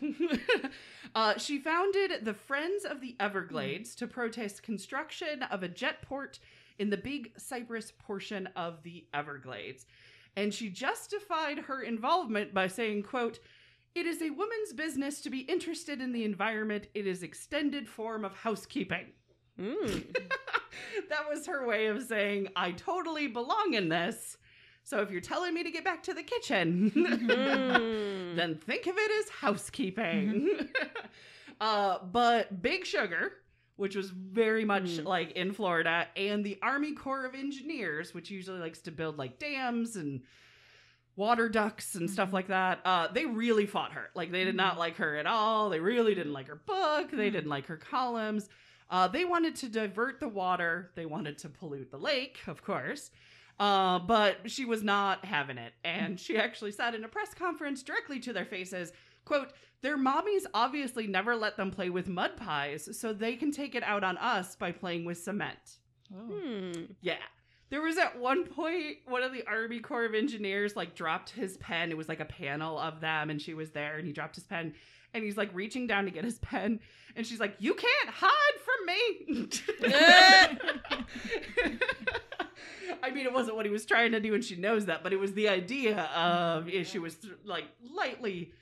uh, 1.17 1.39
she 1.39 1.59
founded 1.59 2.25
the 2.25 2.35
Friends 2.35 2.85
of 2.85 3.01
the 3.01 3.17
Everglades 3.19 3.97
to 3.97 4.07
protest 4.07 4.63
construction 4.63 5.43
of 5.51 5.65
a 5.65 5.69
jet 5.69 6.03
port 6.03 6.39
in 6.83 6.91
the 6.91 6.97
Big 6.97 7.31
Cypress 7.39 7.93
portion 7.97 8.49
of 8.57 8.83
the 8.83 9.07
Everglades. 9.15 9.87
And 10.35 10.53
she 10.53 10.69
justified 10.69 11.61
her 11.61 11.81
involvement 11.81 12.53
by 12.53 12.67
saying, 12.67 13.05
quote, 13.05 13.39
it 13.95 14.05
is 14.05 14.21
a 14.21 14.31
woman's 14.31 14.73
business 14.75 15.21
to 15.21 15.31
be 15.31 15.41
interested 15.41 16.01
in 16.01 16.11
the 16.11 16.25
environment. 16.25 16.89
It 16.93 17.07
is 17.07 17.23
extended 17.23 17.89
form 17.89 18.25
of 18.25 18.35
housekeeping. 18.35 19.13
Hmm. 19.57 19.99
that 21.09 21.29
was 21.31 21.47
her 21.47 21.65
way 21.69 21.87
of 21.87 22.03
saying, 22.03 22.49
I 22.57 22.73
totally 22.73 23.29
belong 23.29 23.75
in 23.75 23.89
this. 23.89 24.39
So 24.83 25.03
if 25.03 25.13
you're 25.13 25.21
telling 25.21 25.55
me 25.55 25.63
to 25.63 25.71
get 25.71 25.85
back 25.85 26.03
to 26.05 26.15
the 26.15 26.25
kitchen, 26.25 26.91
Hmm. 26.95 28.35
then 28.37 28.57
think 28.57 28.89
of 28.89 28.97
it 28.99 29.11
as 29.23 29.31
housekeeping. 29.31 30.49
uh, 31.61 31.99
but 32.11 32.61
Big 32.61 32.85
Sugar, 32.85 33.35
which 33.77 33.97
was 33.97 34.11
very 34.11 34.65
much 34.65 34.85
Mm. 34.85 35.05
like 35.05 35.33
in 35.33 35.53
Florida, 35.53 36.09
and 36.17 36.45
the 36.45 36.59
Army 36.63 36.93
Corps 36.95 37.25
of 37.25 37.35
Engineers, 37.35 38.13
which 38.15 38.31
usually 38.31 38.61
likes 38.61 38.81
to 38.83 38.91
build 38.91 39.19
like 39.19 39.39
dams 39.39 39.97
and 39.97 40.23
water 41.17 41.49
ducts 41.49 41.95
and 41.95 42.11
stuff 42.11 42.31
Mhm. 42.31 42.33
like 42.33 42.47
that, 42.49 42.81
uh, 42.85 43.09
they 43.09 43.27
really 43.27 43.67
fought 43.67 43.93
her. 43.93 44.11
Like 44.15 44.31
they 44.31 44.45
did 44.45 44.55
not 44.55 44.75
Mhm. 44.75 44.79
like 44.79 44.97
her 44.97 45.17
at 45.17 45.27
all. 45.27 45.69
They 45.71 45.81
really 45.81 46.15
didn't 46.15 46.33
like 46.33 46.47
her 46.49 46.57
book. 46.57 47.11
They 47.11 47.29
didn't 47.31 47.51
like 47.51 47.67
her 47.67 47.77
columns. 47.77 48.49
Uh, 48.91 49.09
they 49.09 49.25
wanted 49.25 49.57
to 49.57 49.69
divert 49.69 50.21
the 50.21 50.29
water. 50.29 50.91
They 50.95 51.07
wanted 51.07 51.39
to 51.39 51.49
pollute 51.49 51.91
the 51.91 51.99
lake, 51.99 52.41
of 52.47 52.63
course. 52.63 53.11
Uh, 53.61 53.99
but 53.99 54.51
she 54.51 54.65
was 54.65 54.83
not 54.83 55.25
having 55.27 55.59
it. 55.59 55.75
And 55.85 56.19
she 56.19 56.37
actually 56.39 56.73
said 56.73 56.95
in 56.95 57.05
a 57.05 57.09
press 57.09 57.35
conference 57.35 57.83
directly 57.83 58.19
to 58.21 58.33
their 58.33 58.47
faces, 58.47 58.93
quote, 59.25 59.53
their 59.83 59.99
mommies 59.99 60.47
obviously 60.55 61.07
never 61.07 61.35
let 61.35 61.57
them 61.57 61.71
play 61.71 61.91
with 61.91 62.09
mud 62.09 62.37
pies, 62.37 62.89
so 62.99 63.13
they 63.13 63.37
can 63.37 63.51
take 63.51 63.75
it 63.75 63.83
out 63.83 64.05
on 64.05 64.17
us 64.19 64.57
by 64.57 64.73
playing 64.73 65.05
with 65.05 65.19
cement. 65.19 65.79
Oh. 66.15 66.19
Hmm. 66.19 66.73
Yeah. 67.01 67.17
There 67.71 67.81
was 67.81 67.97
at 67.97 68.19
one 68.19 68.45
point 68.45 68.99
one 69.07 69.23
of 69.23 69.33
the 69.33 69.47
Army 69.47 69.81
Corps 69.81 70.05
of 70.05 70.15
Engineers 70.15 70.77
like 70.77 70.95
dropped 70.95 71.31
his 71.31 71.57
pen. 71.57 71.91
It 71.91 71.97
was 71.97 72.07
like 72.09 72.21
a 72.21 72.27
panel 72.27 72.79
of 72.79 73.01
them, 73.01 73.31
and 73.31 73.41
she 73.41 73.55
was 73.55 73.71
there, 73.71 73.97
and 73.97 74.07
he 74.07 74.13
dropped 74.13 74.35
his 74.35 74.45
pen, 74.45 74.75
and 75.15 75.25
he's 75.25 75.39
like 75.39 75.49
reaching 75.55 75.87
down 75.87 76.05
to 76.05 76.11
get 76.11 76.23
his 76.23 76.39
pen, 76.41 76.81
and 77.17 77.27
she's 77.27 77.41
like, 77.41 77.55
"You 77.59 77.73
can't 77.75 78.11
hide 78.11 78.61
from 78.61 78.87
me." 78.87 79.49
I 83.03 83.11
mean, 83.11 83.25
it 83.27 83.33
wasn't 83.33 83.57
what 83.57 83.65
he 83.65 83.73
was 83.73 83.87
trying 83.87 84.13
to 84.13 84.21
do, 84.21 84.35
and 84.35 84.45
she 84.45 84.57
knows 84.57 84.85
that, 84.87 85.03
but 85.03 85.15
it 85.15 85.19
was 85.19 85.33
the 85.33 85.49
idea 85.49 86.03
of 86.15 86.69
yeah, 86.69 86.83
she 86.83 86.99
was 86.99 87.17
like 87.45 87.65
lightly, 87.95 88.53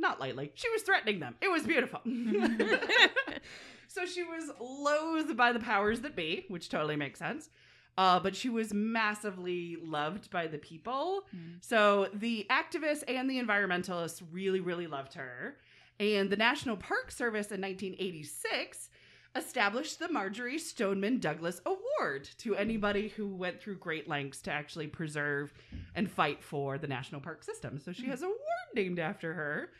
not 0.00 0.20
lightly, 0.20 0.52
she 0.54 0.68
was 0.70 0.82
threatening 0.82 1.20
them. 1.20 1.36
It 1.40 1.50
was 1.50 1.62
beautiful. 1.62 2.00
so 3.88 4.06
she 4.06 4.22
was 4.22 4.50
loathed 4.60 5.36
by 5.36 5.52
the 5.52 5.60
powers 5.60 6.00
that 6.00 6.16
be, 6.16 6.46
which 6.48 6.68
totally 6.68 6.96
makes 6.96 7.18
sense. 7.18 7.50
Uh, 7.98 8.18
but 8.18 8.34
she 8.34 8.48
was 8.48 8.72
massively 8.72 9.76
loved 9.82 10.30
by 10.30 10.46
the 10.46 10.58
people. 10.58 11.24
Mm. 11.36 11.56
So 11.60 12.08
the 12.14 12.46
activists 12.48 13.02
and 13.06 13.28
the 13.28 13.40
environmentalists 13.40 14.22
really, 14.32 14.60
really 14.60 14.86
loved 14.86 15.14
her. 15.14 15.56
And 15.98 16.30
the 16.30 16.36
National 16.36 16.76
Park 16.76 17.10
Service 17.10 17.48
in 17.50 17.60
1986 17.60 18.88
established 19.36 19.98
the 19.98 20.10
Marjorie 20.10 20.58
Stoneman 20.58 21.18
Douglas 21.18 21.60
Award 21.66 22.28
to 22.38 22.56
anybody 22.56 23.08
who 23.08 23.28
went 23.28 23.60
through 23.60 23.76
great 23.76 24.08
lengths 24.08 24.40
to 24.42 24.50
actually 24.50 24.86
preserve 24.86 25.52
and 25.94 26.10
fight 26.10 26.42
for 26.42 26.78
the 26.78 26.88
national 26.88 27.20
park 27.20 27.44
system. 27.44 27.78
So 27.78 27.92
she 27.92 28.06
has 28.06 28.22
a 28.22 28.26
award 28.26 28.38
named 28.74 28.98
after 28.98 29.34
her. 29.34 29.70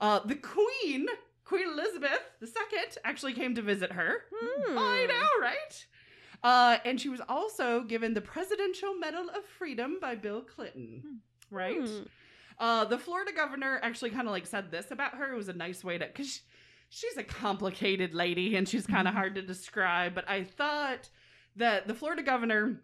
Uh, 0.00 0.20
the 0.24 0.36
Queen, 0.36 1.06
Queen 1.44 1.68
Elizabeth 1.68 2.20
II, 2.42 2.78
actually 3.04 3.32
came 3.34 3.54
to 3.54 3.62
visit 3.62 3.92
her. 3.92 4.22
Hmm. 4.34 4.78
I 4.78 5.06
know, 5.06 5.42
right? 5.42 5.86
Uh, 6.42 6.78
and 6.84 7.00
she 7.00 7.08
was 7.08 7.20
also 7.28 7.82
given 7.82 8.14
the 8.14 8.20
Presidential 8.20 8.94
Medal 8.94 9.28
of 9.30 9.44
Freedom 9.58 9.98
by 10.00 10.14
Bill 10.14 10.42
Clinton, 10.42 11.20
right? 11.50 11.80
Hmm. 11.80 12.02
Uh, 12.58 12.84
the 12.84 12.98
Florida 12.98 13.32
governor 13.32 13.80
actually 13.82 14.10
kind 14.10 14.26
of 14.26 14.32
like 14.32 14.46
said 14.46 14.70
this 14.70 14.90
about 14.90 15.14
her. 15.14 15.32
It 15.32 15.36
was 15.36 15.48
a 15.48 15.52
nice 15.52 15.82
way 15.82 15.98
to, 15.98 16.06
because 16.06 16.42
she's 16.90 17.16
a 17.16 17.22
complicated 17.22 18.14
lady 18.14 18.56
and 18.56 18.68
she's 18.68 18.86
kind 18.86 19.06
of 19.08 19.14
hard 19.14 19.34
to 19.36 19.42
describe. 19.42 20.14
But 20.14 20.28
I 20.28 20.44
thought 20.44 21.08
that 21.56 21.86
the 21.86 21.94
Florida 21.94 22.22
governor, 22.22 22.80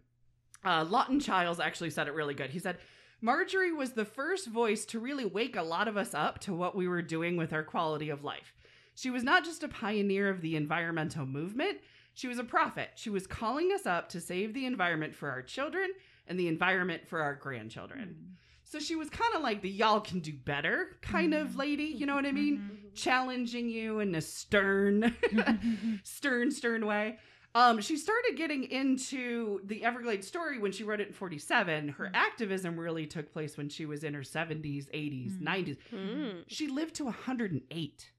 uh, 0.64 0.84
Lawton 0.88 1.20
Chiles, 1.20 1.60
actually 1.60 1.90
said 1.90 2.08
it 2.08 2.14
really 2.14 2.34
good. 2.34 2.50
He 2.50 2.58
said, 2.58 2.78
Marjorie 3.24 3.72
was 3.72 3.92
the 3.92 4.04
first 4.04 4.48
voice 4.48 4.84
to 4.84 5.00
really 5.00 5.24
wake 5.24 5.56
a 5.56 5.62
lot 5.62 5.88
of 5.88 5.96
us 5.96 6.12
up 6.12 6.40
to 6.40 6.52
what 6.52 6.76
we 6.76 6.86
were 6.86 7.00
doing 7.00 7.38
with 7.38 7.54
our 7.54 7.62
quality 7.62 8.10
of 8.10 8.22
life. 8.22 8.52
She 8.94 9.08
was 9.08 9.24
not 9.24 9.46
just 9.46 9.62
a 9.62 9.68
pioneer 9.68 10.28
of 10.28 10.42
the 10.42 10.56
environmental 10.56 11.24
movement, 11.24 11.78
she 12.12 12.28
was 12.28 12.38
a 12.38 12.44
prophet. 12.44 12.90
She 12.96 13.08
was 13.08 13.26
calling 13.26 13.70
us 13.72 13.86
up 13.86 14.10
to 14.10 14.20
save 14.20 14.52
the 14.52 14.66
environment 14.66 15.14
for 15.14 15.30
our 15.30 15.40
children 15.40 15.88
and 16.28 16.38
the 16.38 16.48
environment 16.48 17.08
for 17.08 17.22
our 17.22 17.34
grandchildren. 17.34 18.14
Mm-hmm. 18.14 18.32
So 18.62 18.78
she 18.78 18.94
was 18.94 19.08
kind 19.08 19.34
of 19.34 19.40
like 19.40 19.62
the 19.62 19.70
y'all 19.70 20.00
can 20.00 20.20
do 20.20 20.34
better 20.34 20.98
kind 21.00 21.32
of 21.32 21.48
mm-hmm. 21.48 21.60
lady, 21.60 21.84
you 21.84 22.04
know 22.04 22.16
what 22.16 22.26
I 22.26 22.32
mean? 22.32 22.58
Mm-hmm. 22.58 22.94
Challenging 22.94 23.70
you 23.70 24.00
in 24.00 24.14
a 24.14 24.20
stern, 24.20 25.16
stern, 26.04 26.50
stern 26.50 26.84
way. 26.84 27.18
Um, 27.56 27.80
she 27.80 27.96
started 27.96 28.36
getting 28.36 28.64
into 28.64 29.60
the 29.64 29.84
Everglades 29.84 30.26
story 30.26 30.58
when 30.58 30.72
she 30.72 30.82
wrote 30.82 31.00
it 31.00 31.08
in 31.08 31.12
47. 31.14 31.90
Her 31.90 32.10
activism 32.12 32.78
really 32.78 33.06
took 33.06 33.32
place 33.32 33.56
when 33.56 33.68
she 33.68 33.86
was 33.86 34.02
in 34.02 34.12
her 34.14 34.22
70s, 34.22 34.88
80s, 34.90 35.38
Mm. 35.38 35.42
90s. 35.42 35.76
Hmm. 35.90 36.40
She 36.48 36.66
lived 36.66 36.94
to 36.96 37.04
108. 37.04 38.10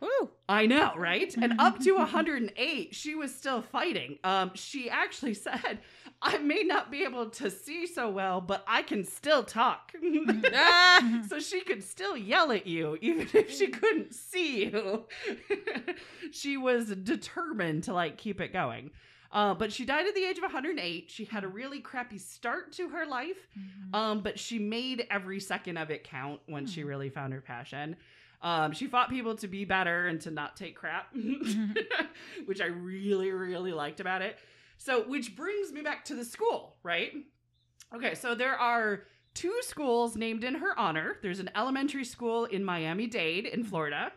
Woo. 0.00 0.30
I 0.48 0.66
know, 0.66 0.92
right? 0.96 1.32
And 1.36 1.60
up 1.60 1.78
to 1.80 1.92
108, 1.96 2.94
she 2.94 3.14
was 3.14 3.34
still 3.34 3.62
fighting. 3.62 4.18
Um, 4.24 4.50
she 4.54 4.88
actually 4.90 5.34
said, 5.48 5.78
I 6.24 6.38
may 6.38 6.62
not 6.62 6.90
be 6.90 7.02
able 7.02 7.30
to 7.30 7.50
see 7.50 7.86
so 7.86 8.08
well, 8.08 8.40
but 8.40 8.64
I 8.68 8.82
can 8.82 9.04
still 9.04 9.42
talk. 9.42 9.92
So 11.28 11.40
she 11.40 11.62
could 11.62 11.82
still 11.82 12.16
yell 12.16 12.52
at 12.52 12.66
you, 12.66 12.96
even 13.00 13.28
if 13.32 13.50
she 13.50 13.68
couldn't 13.68 14.14
see 14.14 14.64
you. 14.66 15.04
she 16.30 16.56
was 16.56 16.88
determined 16.88 17.84
to 17.84 17.92
like 17.92 18.18
keep 18.18 18.40
it 18.40 18.52
going. 18.52 18.90
Uh, 19.32 19.54
but 19.54 19.72
she 19.72 19.84
died 19.86 20.06
at 20.06 20.14
the 20.14 20.24
age 20.24 20.36
of 20.36 20.42
108. 20.42 21.10
She 21.10 21.24
had 21.24 21.42
a 21.42 21.48
really 21.48 21.80
crappy 21.80 22.18
start 22.18 22.72
to 22.72 22.90
her 22.90 23.06
life, 23.06 23.48
um, 23.94 24.20
but 24.20 24.38
she 24.38 24.58
made 24.58 25.06
every 25.10 25.40
second 25.40 25.78
of 25.78 25.90
it 25.90 26.04
count 26.04 26.40
when 26.46 26.66
she 26.66 26.84
really 26.84 27.08
found 27.08 27.32
her 27.32 27.40
passion. 27.40 27.96
Um, 28.42 28.72
she 28.72 28.86
fought 28.88 29.08
people 29.08 29.34
to 29.36 29.48
be 29.48 29.64
better 29.64 30.06
and 30.06 30.20
to 30.22 30.30
not 30.30 30.56
take 30.56 30.74
crap, 30.76 31.14
which 32.44 32.60
I 32.60 32.66
really, 32.66 33.30
really 33.30 33.72
liked 33.72 34.00
about 34.00 34.20
it. 34.20 34.38
So, 34.78 35.02
which 35.02 35.36
brings 35.36 35.72
me 35.72 35.82
back 35.82 36.04
to 36.06 36.14
the 36.14 36.24
school, 36.24 36.76
right? 36.82 37.12
Okay, 37.94 38.14
so 38.14 38.34
there 38.34 38.54
are 38.54 39.04
two 39.34 39.56
schools 39.62 40.16
named 40.16 40.44
in 40.44 40.54
her 40.56 40.78
honor. 40.78 41.16
There's 41.22 41.40
an 41.40 41.50
elementary 41.54 42.04
school 42.04 42.44
in 42.46 42.64
Miami 42.64 43.06
Dade 43.06 43.46
in 43.46 43.64
Florida, 43.64 44.12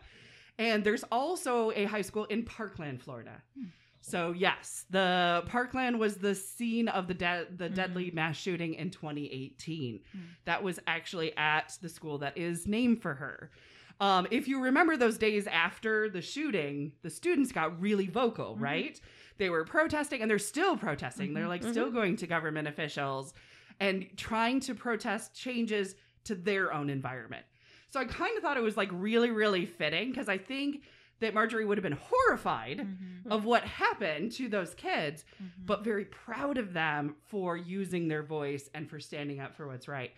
and 0.58 0.84
there's 0.84 1.04
also 1.04 1.70
a 1.72 1.84
high 1.84 2.02
school 2.02 2.24
in 2.24 2.44
Parkland, 2.44 3.02
Florida. 3.02 3.42
Hmm. 3.56 3.66
So 4.00 4.32
yes, 4.32 4.84
the 4.88 5.42
Parkland 5.48 5.98
was 5.98 6.16
the 6.16 6.34
scene 6.34 6.86
of 6.86 7.08
the 7.08 7.14
de- 7.14 7.46
the 7.56 7.64
mm-hmm. 7.64 7.74
deadly 7.74 8.10
mass 8.12 8.36
shooting 8.36 8.74
in 8.74 8.90
2018. 8.90 10.00
Hmm. 10.12 10.18
That 10.44 10.62
was 10.62 10.78
actually 10.86 11.36
at 11.36 11.76
the 11.82 11.88
school 11.88 12.18
that 12.18 12.38
is 12.38 12.66
named 12.66 13.02
for 13.02 13.14
her. 13.14 13.50
Um, 13.98 14.26
if 14.30 14.46
you 14.46 14.60
remember 14.60 14.96
those 14.96 15.18
days 15.18 15.46
after 15.46 16.08
the 16.08 16.20
shooting, 16.20 16.92
the 17.02 17.10
students 17.10 17.50
got 17.50 17.80
really 17.80 18.06
vocal, 18.06 18.54
mm-hmm. 18.54 18.62
right? 18.62 19.00
They 19.38 19.50
were 19.50 19.64
protesting, 19.64 20.22
and 20.22 20.30
they're 20.30 20.38
still 20.38 20.76
protesting. 20.76 21.34
They're 21.34 21.48
like 21.48 21.62
still 21.62 21.90
going 21.90 22.16
to 22.16 22.26
government 22.26 22.68
officials 22.68 23.34
and 23.80 24.06
trying 24.16 24.60
to 24.60 24.74
protest 24.74 25.34
changes 25.34 25.94
to 26.24 26.34
their 26.34 26.72
own 26.72 26.88
environment. 26.90 27.44
So 27.90 28.00
I 28.00 28.04
kind 28.06 28.36
of 28.36 28.42
thought 28.42 28.56
it 28.56 28.62
was 28.62 28.76
like 28.76 28.88
really, 28.92 29.30
really 29.30 29.66
fitting 29.66 30.10
because 30.10 30.28
I 30.28 30.38
think 30.38 30.82
that 31.20 31.32
Marjorie 31.34 31.64
would 31.64 31.78
have 31.78 31.82
been 31.82 31.98
horrified 32.00 32.78
Mm-hmm. 32.78 33.32
of 33.32 33.44
what 33.44 33.62
happened 33.64 34.30
to 34.32 34.48
those 34.48 34.74
kids, 34.74 35.24
but 35.64 35.82
very 35.82 36.04
proud 36.04 36.58
of 36.58 36.72
them 36.72 37.16
for 37.26 37.56
using 37.56 38.06
their 38.08 38.22
voice 38.22 38.68
and 38.74 38.88
for 38.88 39.00
standing 39.00 39.40
up 39.40 39.54
for 39.56 39.66
what's 39.66 39.88
right. 39.88 40.12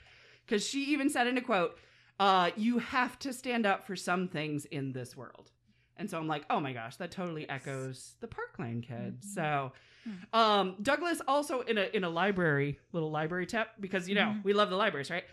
Because 0.44 0.66
she 0.66 0.84
even 0.92 1.08
said 1.08 1.26
in 1.26 1.38
a 1.38 1.40
quote, 1.42 1.78
uh, 2.20 2.50
You 2.56 2.78
have 2.78 3.18
to 3.20 3.32
stand 3.32 3.64
up 3.66 3.86
for 3.86 3.96
some 3.96 4.28
things 4.28 4.64
in 4.66 4.92
this 4.92 5.16
world. 5.16 5.50
And 5.98 6.08
so 6.08 6.18
I'm 6.18 6.28
like, 6.28 6.44
oh 6.48 6.60
my 6.60 6.72
gosh, 6.72 6.96
that 6.96 7.10
totally 7.10 7.48
echoes 7.48 8.14
the 8.20 8.28
Parkland 8.28 8.84
kids. 8.84 9.26
Mm-hmm. 9.26 9.34
So, 9.34 9.72
mm-hmm. 10.08 10.38
um, 10.38 10.76
Douglas 10.80 11.20
also 11.26 11.60
in 11.62 11.76
a 11.76 11.88
in 11.92 12.04
a 12.04 12.10
library, 12.10 12.78
little 12.92 13.10
library 13.10 13.46
tip, 13.46 13.68
because 13.80 14.08
you 14.08 14.14
know 14.14 14.28
mm-hmm. 14.28 14.40
we 14.44 14.52
love 14.52 14.70
the 14.70 14.76
libraries, 14.76 15.10
right? 15.10 15.24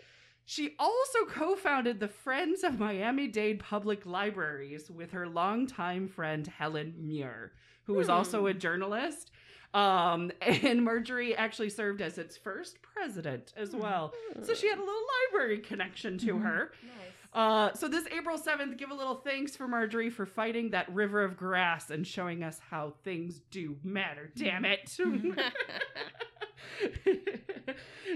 She 0.48 0.76
also 0.78 1.24
co-founded 1.28 1.98
the 1.98 2.06
Friends 2.06 2.62
of 2.62 2.78
Miami-Dade 2.78 3.58
Public 3.58 4.06
Libraries 4.06 4.88
with 4.88 5.10
her 5.10 5.28
longtime 5.28 6.06
friend 6.06 6.46
Helen 6.46 6.94
Muir, 6.98 7.50
who 7.82 7.94
was 7.94 8.06
hmm. 8.06 8.12
also 8.12 8.46
a 8.46 8.54
journalist. 8.54 9.32
Um, 9.74 10.30
and 10.40 10.84
Marjorie 10.84 11.34
actually 11.34 11.70
served 11.70 12.00
as 12.00 12.16
its 12.16 12.36
first 12.36 12.78
president 12.80 13.54
as 13.56 13.72
hmm. 13.72 13.80
well. 13.80 14.14
So 14.44 14.54
she 14.54 14.68
had 14.68 14.78
a 14.78 14.80
little 14.80 14.94
library 15.32 15.58
connection 15.58 16.16
to 16.18 16.38
her. 16.38 16.70
Nice. 16.80 17.15
Uh, 17.36 17.70
so 17.74 17.86
this 17.86 18.06
April 18.16 18.38
7th, 18.38 18.78
give 18.78 18.90
a 18.90 18.94
little 18.94 19.16
thanks 19.16 19.54
for 19.54 19.68
Marjorie 19.68 20.08
for 20.08 20.24
fighting 20.24 20.70
that 20.70 20.90
river 20.94 21.22
of 21.22 21.36
grass 21.36 21.90
and 21.90 22.06
showing 22.06 22.42
us 22.42 22.58
how 22.70 22.94
things 23.04 23.40
do 23.50 23.76
matter, 23.84 24.30
damn 24.34 24.64
it. 24.64 24.88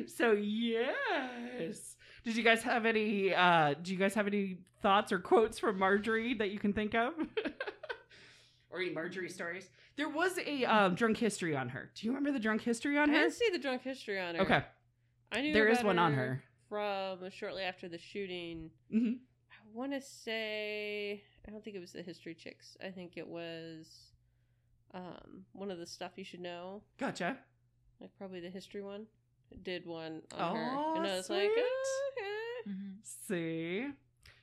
so 0.06 0.32
yes. 0.32 1.96
Did 2.24 2.34
you 2.34 2.42
guys 2.42 2.62
have 2.62 2.86
any 2.86 3.34
uh 3.34 3.74
do 3.82 3.92
you 3.92 3.98
guys 3.98 4.14
have 4.14 4.26
any 4.26 4.58
thoughts 4.80 5.12
or 5.12 5.18
quotes 5.18 5.58
from 5.58 5.78
Marjorie 5.78 6.32
that 6.34 6.50
you 6.50 6.58
can 6.58 6.72
think 6.72 6.94
of? 6.94 7.12
or 8.70 8.80
any 8.80 8.90
Marjorie 8.90 9.28
stories? 9.28 9.68
There 9.96 10.08
was 10.08 10.38
a 10.38 10.64
um, 10.64 10.94
drunk 10.94 11.18
history 11.18 11.54
on 11.54 11.68
her. 11.68 11.90
Do 11.94 12.06
you 12.06 12.12
remember 12.12 12.32
the 12.32 12.42
drunk 12.42 12.62
history 12.62 12.96
I 12.96 13.02
on 13.02 13.10
her? 13.10 13.16
didn't 13.16 13.34
see 13.34 13.50
the 13.52 13.58
drunk 13.58 13.82
history 13.82 14.18
on 14.18 14.36
her. 14.36 14.42
Okay. 14.42 14.62
I 15.30 15.42
knew 15.42 15.52
There 15.52 15.68
is 15.68 15.84
one 15.84 15.98
on 15.98 16.14
her. 16.14 16.42
From 16.70 17.18
shortly 17.30 17.62
after 17.62 17.86
the 17.88 17.98
shooting. 17.98 18.70
hmm 18.90 19.12
I 19.50 19.76
want 19.76 19.92
to 19.92 20.00
say 20.00 21.22
I 21.46 21.50
don't 21.50 21.62
think 21.62 21.76
it 21.76 21.80
was 21.80 21.92
the 21.92 22.02
history 22.02 22.34
chicks. 22.34 22.76
I 22.82 22.88
think 22.90 23.12
it 23.16 23.28
was 23.28 23.86
um 24.94 25.44
one 25.52 25.70
of 25.70 25.78
the 25.78 25.86
stuff 25.86 26.12
you 26.16 26.24
should 26.24 26.40
know, 26.40 26.82
Gotcha. 26.98 27.36
like 28.00 28.10
probably 28.16 28.40
the 28.40 28.48
history 28.50 28.82
one. 28.82 29.06
Did 29.64 29.84
one 29.84 30.22
on 30.38 30.56
her, 30.56 30.78
and 30.96 31.06
I 31.06 31.16
was 31.16 31.28
like, 31.28 31.50
oh, 31.52 32.10
okay. 32.16 32.70
Mm-hmm. 32.70 32.90
See? 33.02 33.88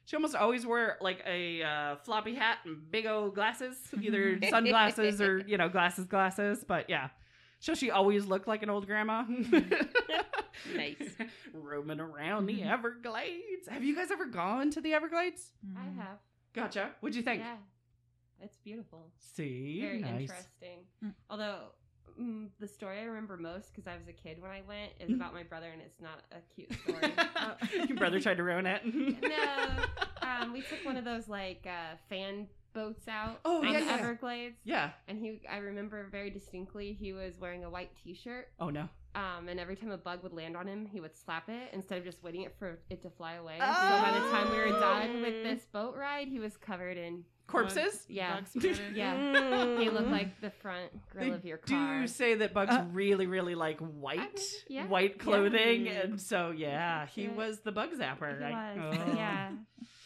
She 0.04 0.16
almost 0.18 0.36
always 0.36 0.66
wore 0.66 0.98
like 1.00 1.24
a 1.26 1.64
uh, 1.64 1.96
floppy 2.04 2.36
hat 2.36 2.60
and 2.66 2.92
big 2.92 3.06
old 3.06 3.34
glasses, 3.34 3.78
either 4.02 4.38
sunglasses 4.50 5.22
or, 5.22 5.40
you 5.48 5.58
know, 5.58 5.70
glasses, 5.70 6.06
glasses. 6.06 6.66
But 6.68 6.90
yeah. 6.90 7.08
So 7.60 7.74
she 7.74 7.92
always 7.92 8.26
looked 8.26 8.48
like 8.48 8.64
an 8.64 8.70
old 8.70 8.86
grandma. 8.86 9.24
Nice. 10.76 10.96
Roaming 11.54 12.00
around 12.00 12.48
the 12.48 12.64
Everglades. 12.64 13.68
Have 13.70 13.84
you 13.84 13.96
guys 13.96 14.12
ever 14.12 14.26
gone 14.26 14.72
to 14.72 14.82
the 14.82 14.94
Everglades? 14.94 15.52
Mm-hmm. 15.66 15.78
I 15.78 16.04
have. 16.04 16.18
Gotcha. 16.54 16.92
What'd 17.00 17.16
you 17.16 17.22
think? 17.22 17.42
Yeah. 17.42 17.56
It's 18.42 18.58
beautiful. 18.58 19.12
See? 19.20 19.82
Very 19.82 20.00
nice. 20.00 20.22
interesting. 20.22 20.80
Mm. 21.04 21.14
Although 21.30 21.60
mm, 22.20 22.48
the 22.60 22.68
story 22.68 23.00
I 23.00 23.04
remember 23.04 23.38
most 23.38 23.74
because 23.74 23.88
I 23.88 23.98
was 23.98 24.08
a 24.08 24.14
kid 24.14 24.42
when 24.42 24.52
I 24.52 24.62
went 24.68 24.92
is 25.00 25.14
about 25.14 25.34
my 25.34 25.44
brother, 25.44 25.68
and 25.72 25.82
it's 25.82 26.02
not 26.02 26.24
a 26.32 26.42
cute 26.54 26.72
story. 26.84 27.14
Your 27.88 27.98
brother 27.98 28.20
tried 28.20 28.38
to 28.38 28.44
ruin 28.44 28.66
it. 28.66 28.82
no, 28.86 29.84
um, 30.28 30.54
we 30.54 30.62
took 30.62 30.84
one 30.84 30.98
of 30.98 31.06
those 31.06 31.28
like 31.28 31.66
uh, 31.66 31.96
fan 32.10 32.48
boats 32.78 33.08
out 33.08 33.40
Oh, 33.44 33.60
on 33.66 33.74
yeah, 33.74 33.80
the 33.80 33.86
yeah. 33.86 33.98
Everglades, 33.98 34.58
yeah. 34.64 34.90
and 35.08 35.18
he. 35.18 35.42
I 35.50 35.58
remember 35.58 36.08
very 36.12 36.30
distinctly 36.30 36.94
he 36.94 37.12
was 37.12 37.40
wearing 37.40 37.64
a 37.64 37.70
white 37.70 37.90
T-shirt. 38.04 38.50
Oh, 38.60 38.70
no. 38.70 38.88
Um, 39.16 39.48
and 39.50 39.60
every 39.60 39.76
time 39.76 39.90
a 39.90 39.98
bug 39.98 40.22
would 40.22 40.34
land 40.34 40.56
on 40.56 40.68
him, 40.68 40.86
he 40.86 41.00
would 41.00 41.16
slap 41.18 41.50
it 41.50 41.70
instead 41.74 41.98
of 41.98 42.04
just 42.04 42.22
waiting 42.22 42.44
it 42.44 42.54
for 42.60 42.78
it 42.92 43.02
to 43.02 43.10
fly 43.10 43.34
away. 43.34 43.56
So 43.58 43.66
by 43.66 44.12
the 44.14 44.30
time 44.30 44.52
we 44.52 44.58
were 44.58 44.80
done 44.80 45.22
with 45.24 45.44
this 45.44 45.66
boat 45.66 45.96
ride, 45.98 46.28
he 46.28 46.40
was 46.40 46.56
covered 46.56 46.98
in 46.98 47.24
Corpses? 47.48 48.06
yeah, 48.10 48.42
Bug 48.56 48.64
yeah. 48.94 49.16
Mm. 49.16 49.82
He 49.82 49.90
looked 49.90 50.10
like 50.10 50.40
the 50.42 50.50
front 50.52 50.92
grill 51.12 51.30
They 51.30 51.32
of 51.32 51.46
your 51.46 51.58
car. 51.58 52.02
do 52.02 52.08
say 52.08 52.36
that 52.36 52.54
Bugs 52.54 52.74
Uh, 52.74 52.86
really, 52.92 53.26
really 53.26 53.56
like 53.56 53.80
white, 53.80 54.42
yeah. 54.68 54.86
white 54.88 55.18
clothing, 55.20 55.86
Mm. 55.86 56.04
and 56.04 56.22
so 56.22 56.52
yeah, 56.52 57.06
he 57.08 57.24
Yeah. 57.24 57.32
was 57.32 57.60
the 57.62 57.72
bug 57.72 57.92
zapper. 57.94 58.38
He 58.38 58.44
I- 58.46 58.76
was, 58.76 58.98
oh. 59.00 59.06
yeah, 59.08 59.16
yeah. 59.16 59.50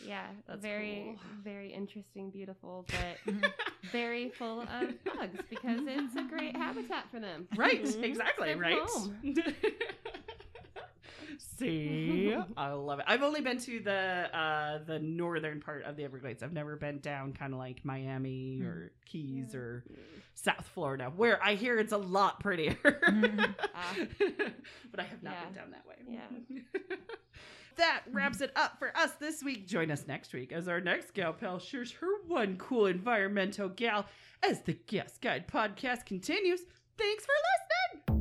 Yeah, 0.04 0.26
That's 0.48 0.62
very, 0.64 1.04
cool. 1.06 1.20
very 1.44 1.72
interesting, 1.74 2.32
beautiful, 2.32 2.86
but 2.88 3.36
very 3.92 4.30
full 4.30 4.62
of 4.62 5.04
bugs 5.04 5.40
because 5.50 5.82
it's 5.86 6.16
a 6.16 6.24
great 6.24 6.56
habitat 6.56 7.06
for 7.12 7.20
them. 7.20 7.48
Right, 7.56 7.84
Mhm. 7.84 8.04
exactly, 8.04 8.56
right. 8.56 8.80
Home. 11.60 11.68
See, 11.68 12.36
I 12.58 12.72
love 12.72 13.00
it. 13.00 13.06
I've 13.08 13.24
only 13.24 13.42
been 13.42 13.58
to 13.60 13.80
the 13.80 13.92
uh 14.38 14.80
the 14.86 15.00
northern 15.00 15.60
part 15.62 15.84
of 15.86 15.96
the 15.96 16.04
Everglades. 16.04 16.42
I've 16.44 16.54
never 16.54 16.76
been 16.76 17.00
down 17.00 17.34
kind 17.34 17.54
of 17.54 17.60
like 17.60 17.84
Miami 17.86 18.60
Mm. 18.62 18.66
or 18.66 18.92
Keys 19.06 19.52
Yeah. 19.54 19.60
or 19.60 19.84
South 20.34 20.66
Florida, 20.74 21.12
where 21.16 21.44
I 21.44 21.56
hear 21.56 21.78
it's 21.78 21.92
a 21.94 21.98
lot 21.98 22.40
prettier. 22.40 22.78
Ah. 23.76 23.96
but 24.92 25.00
I 25.00 25.04
have 25.04 25.22
not 25.24 25.34
Yeah. 25.34 25.46
been 25.46 25.54
down 25.54 25.72
that 25.72 25.86
way. 25.88 25.96
Yeah. 26.08 26.96
that 27.78 28.02
wraps 28.12 28.42
it 28.42 28.52
up 28.56 28.78
for 28.80 28.96
us 28.98 29.12
this 29.14 29.44
week. 29.44 29.68
Join 29.68 29.92
us 29.92 30.06
next 30.08 30.34
week 30.34 30.52
as 30.52 30.68
our 30.68 30.82
next 30.82 31.14
gal 31.14 31.34
pal 31.34 31.60
shares 31.60 31.92
her 31.94 32.08
one 32.28 32.58
cool 32.58 32.86
environmental 32.88 33.70
gal 33.70 34.06
as 34.44 34.62
the 34.62 34.74
Gals 34.88 35.18
Guide 35.22 35.48
podcast 35.48 36.06
continues. 36.06 36.62
Thanks 36.98 37.26
for 37.26 37.34
listening. 38.08 38.21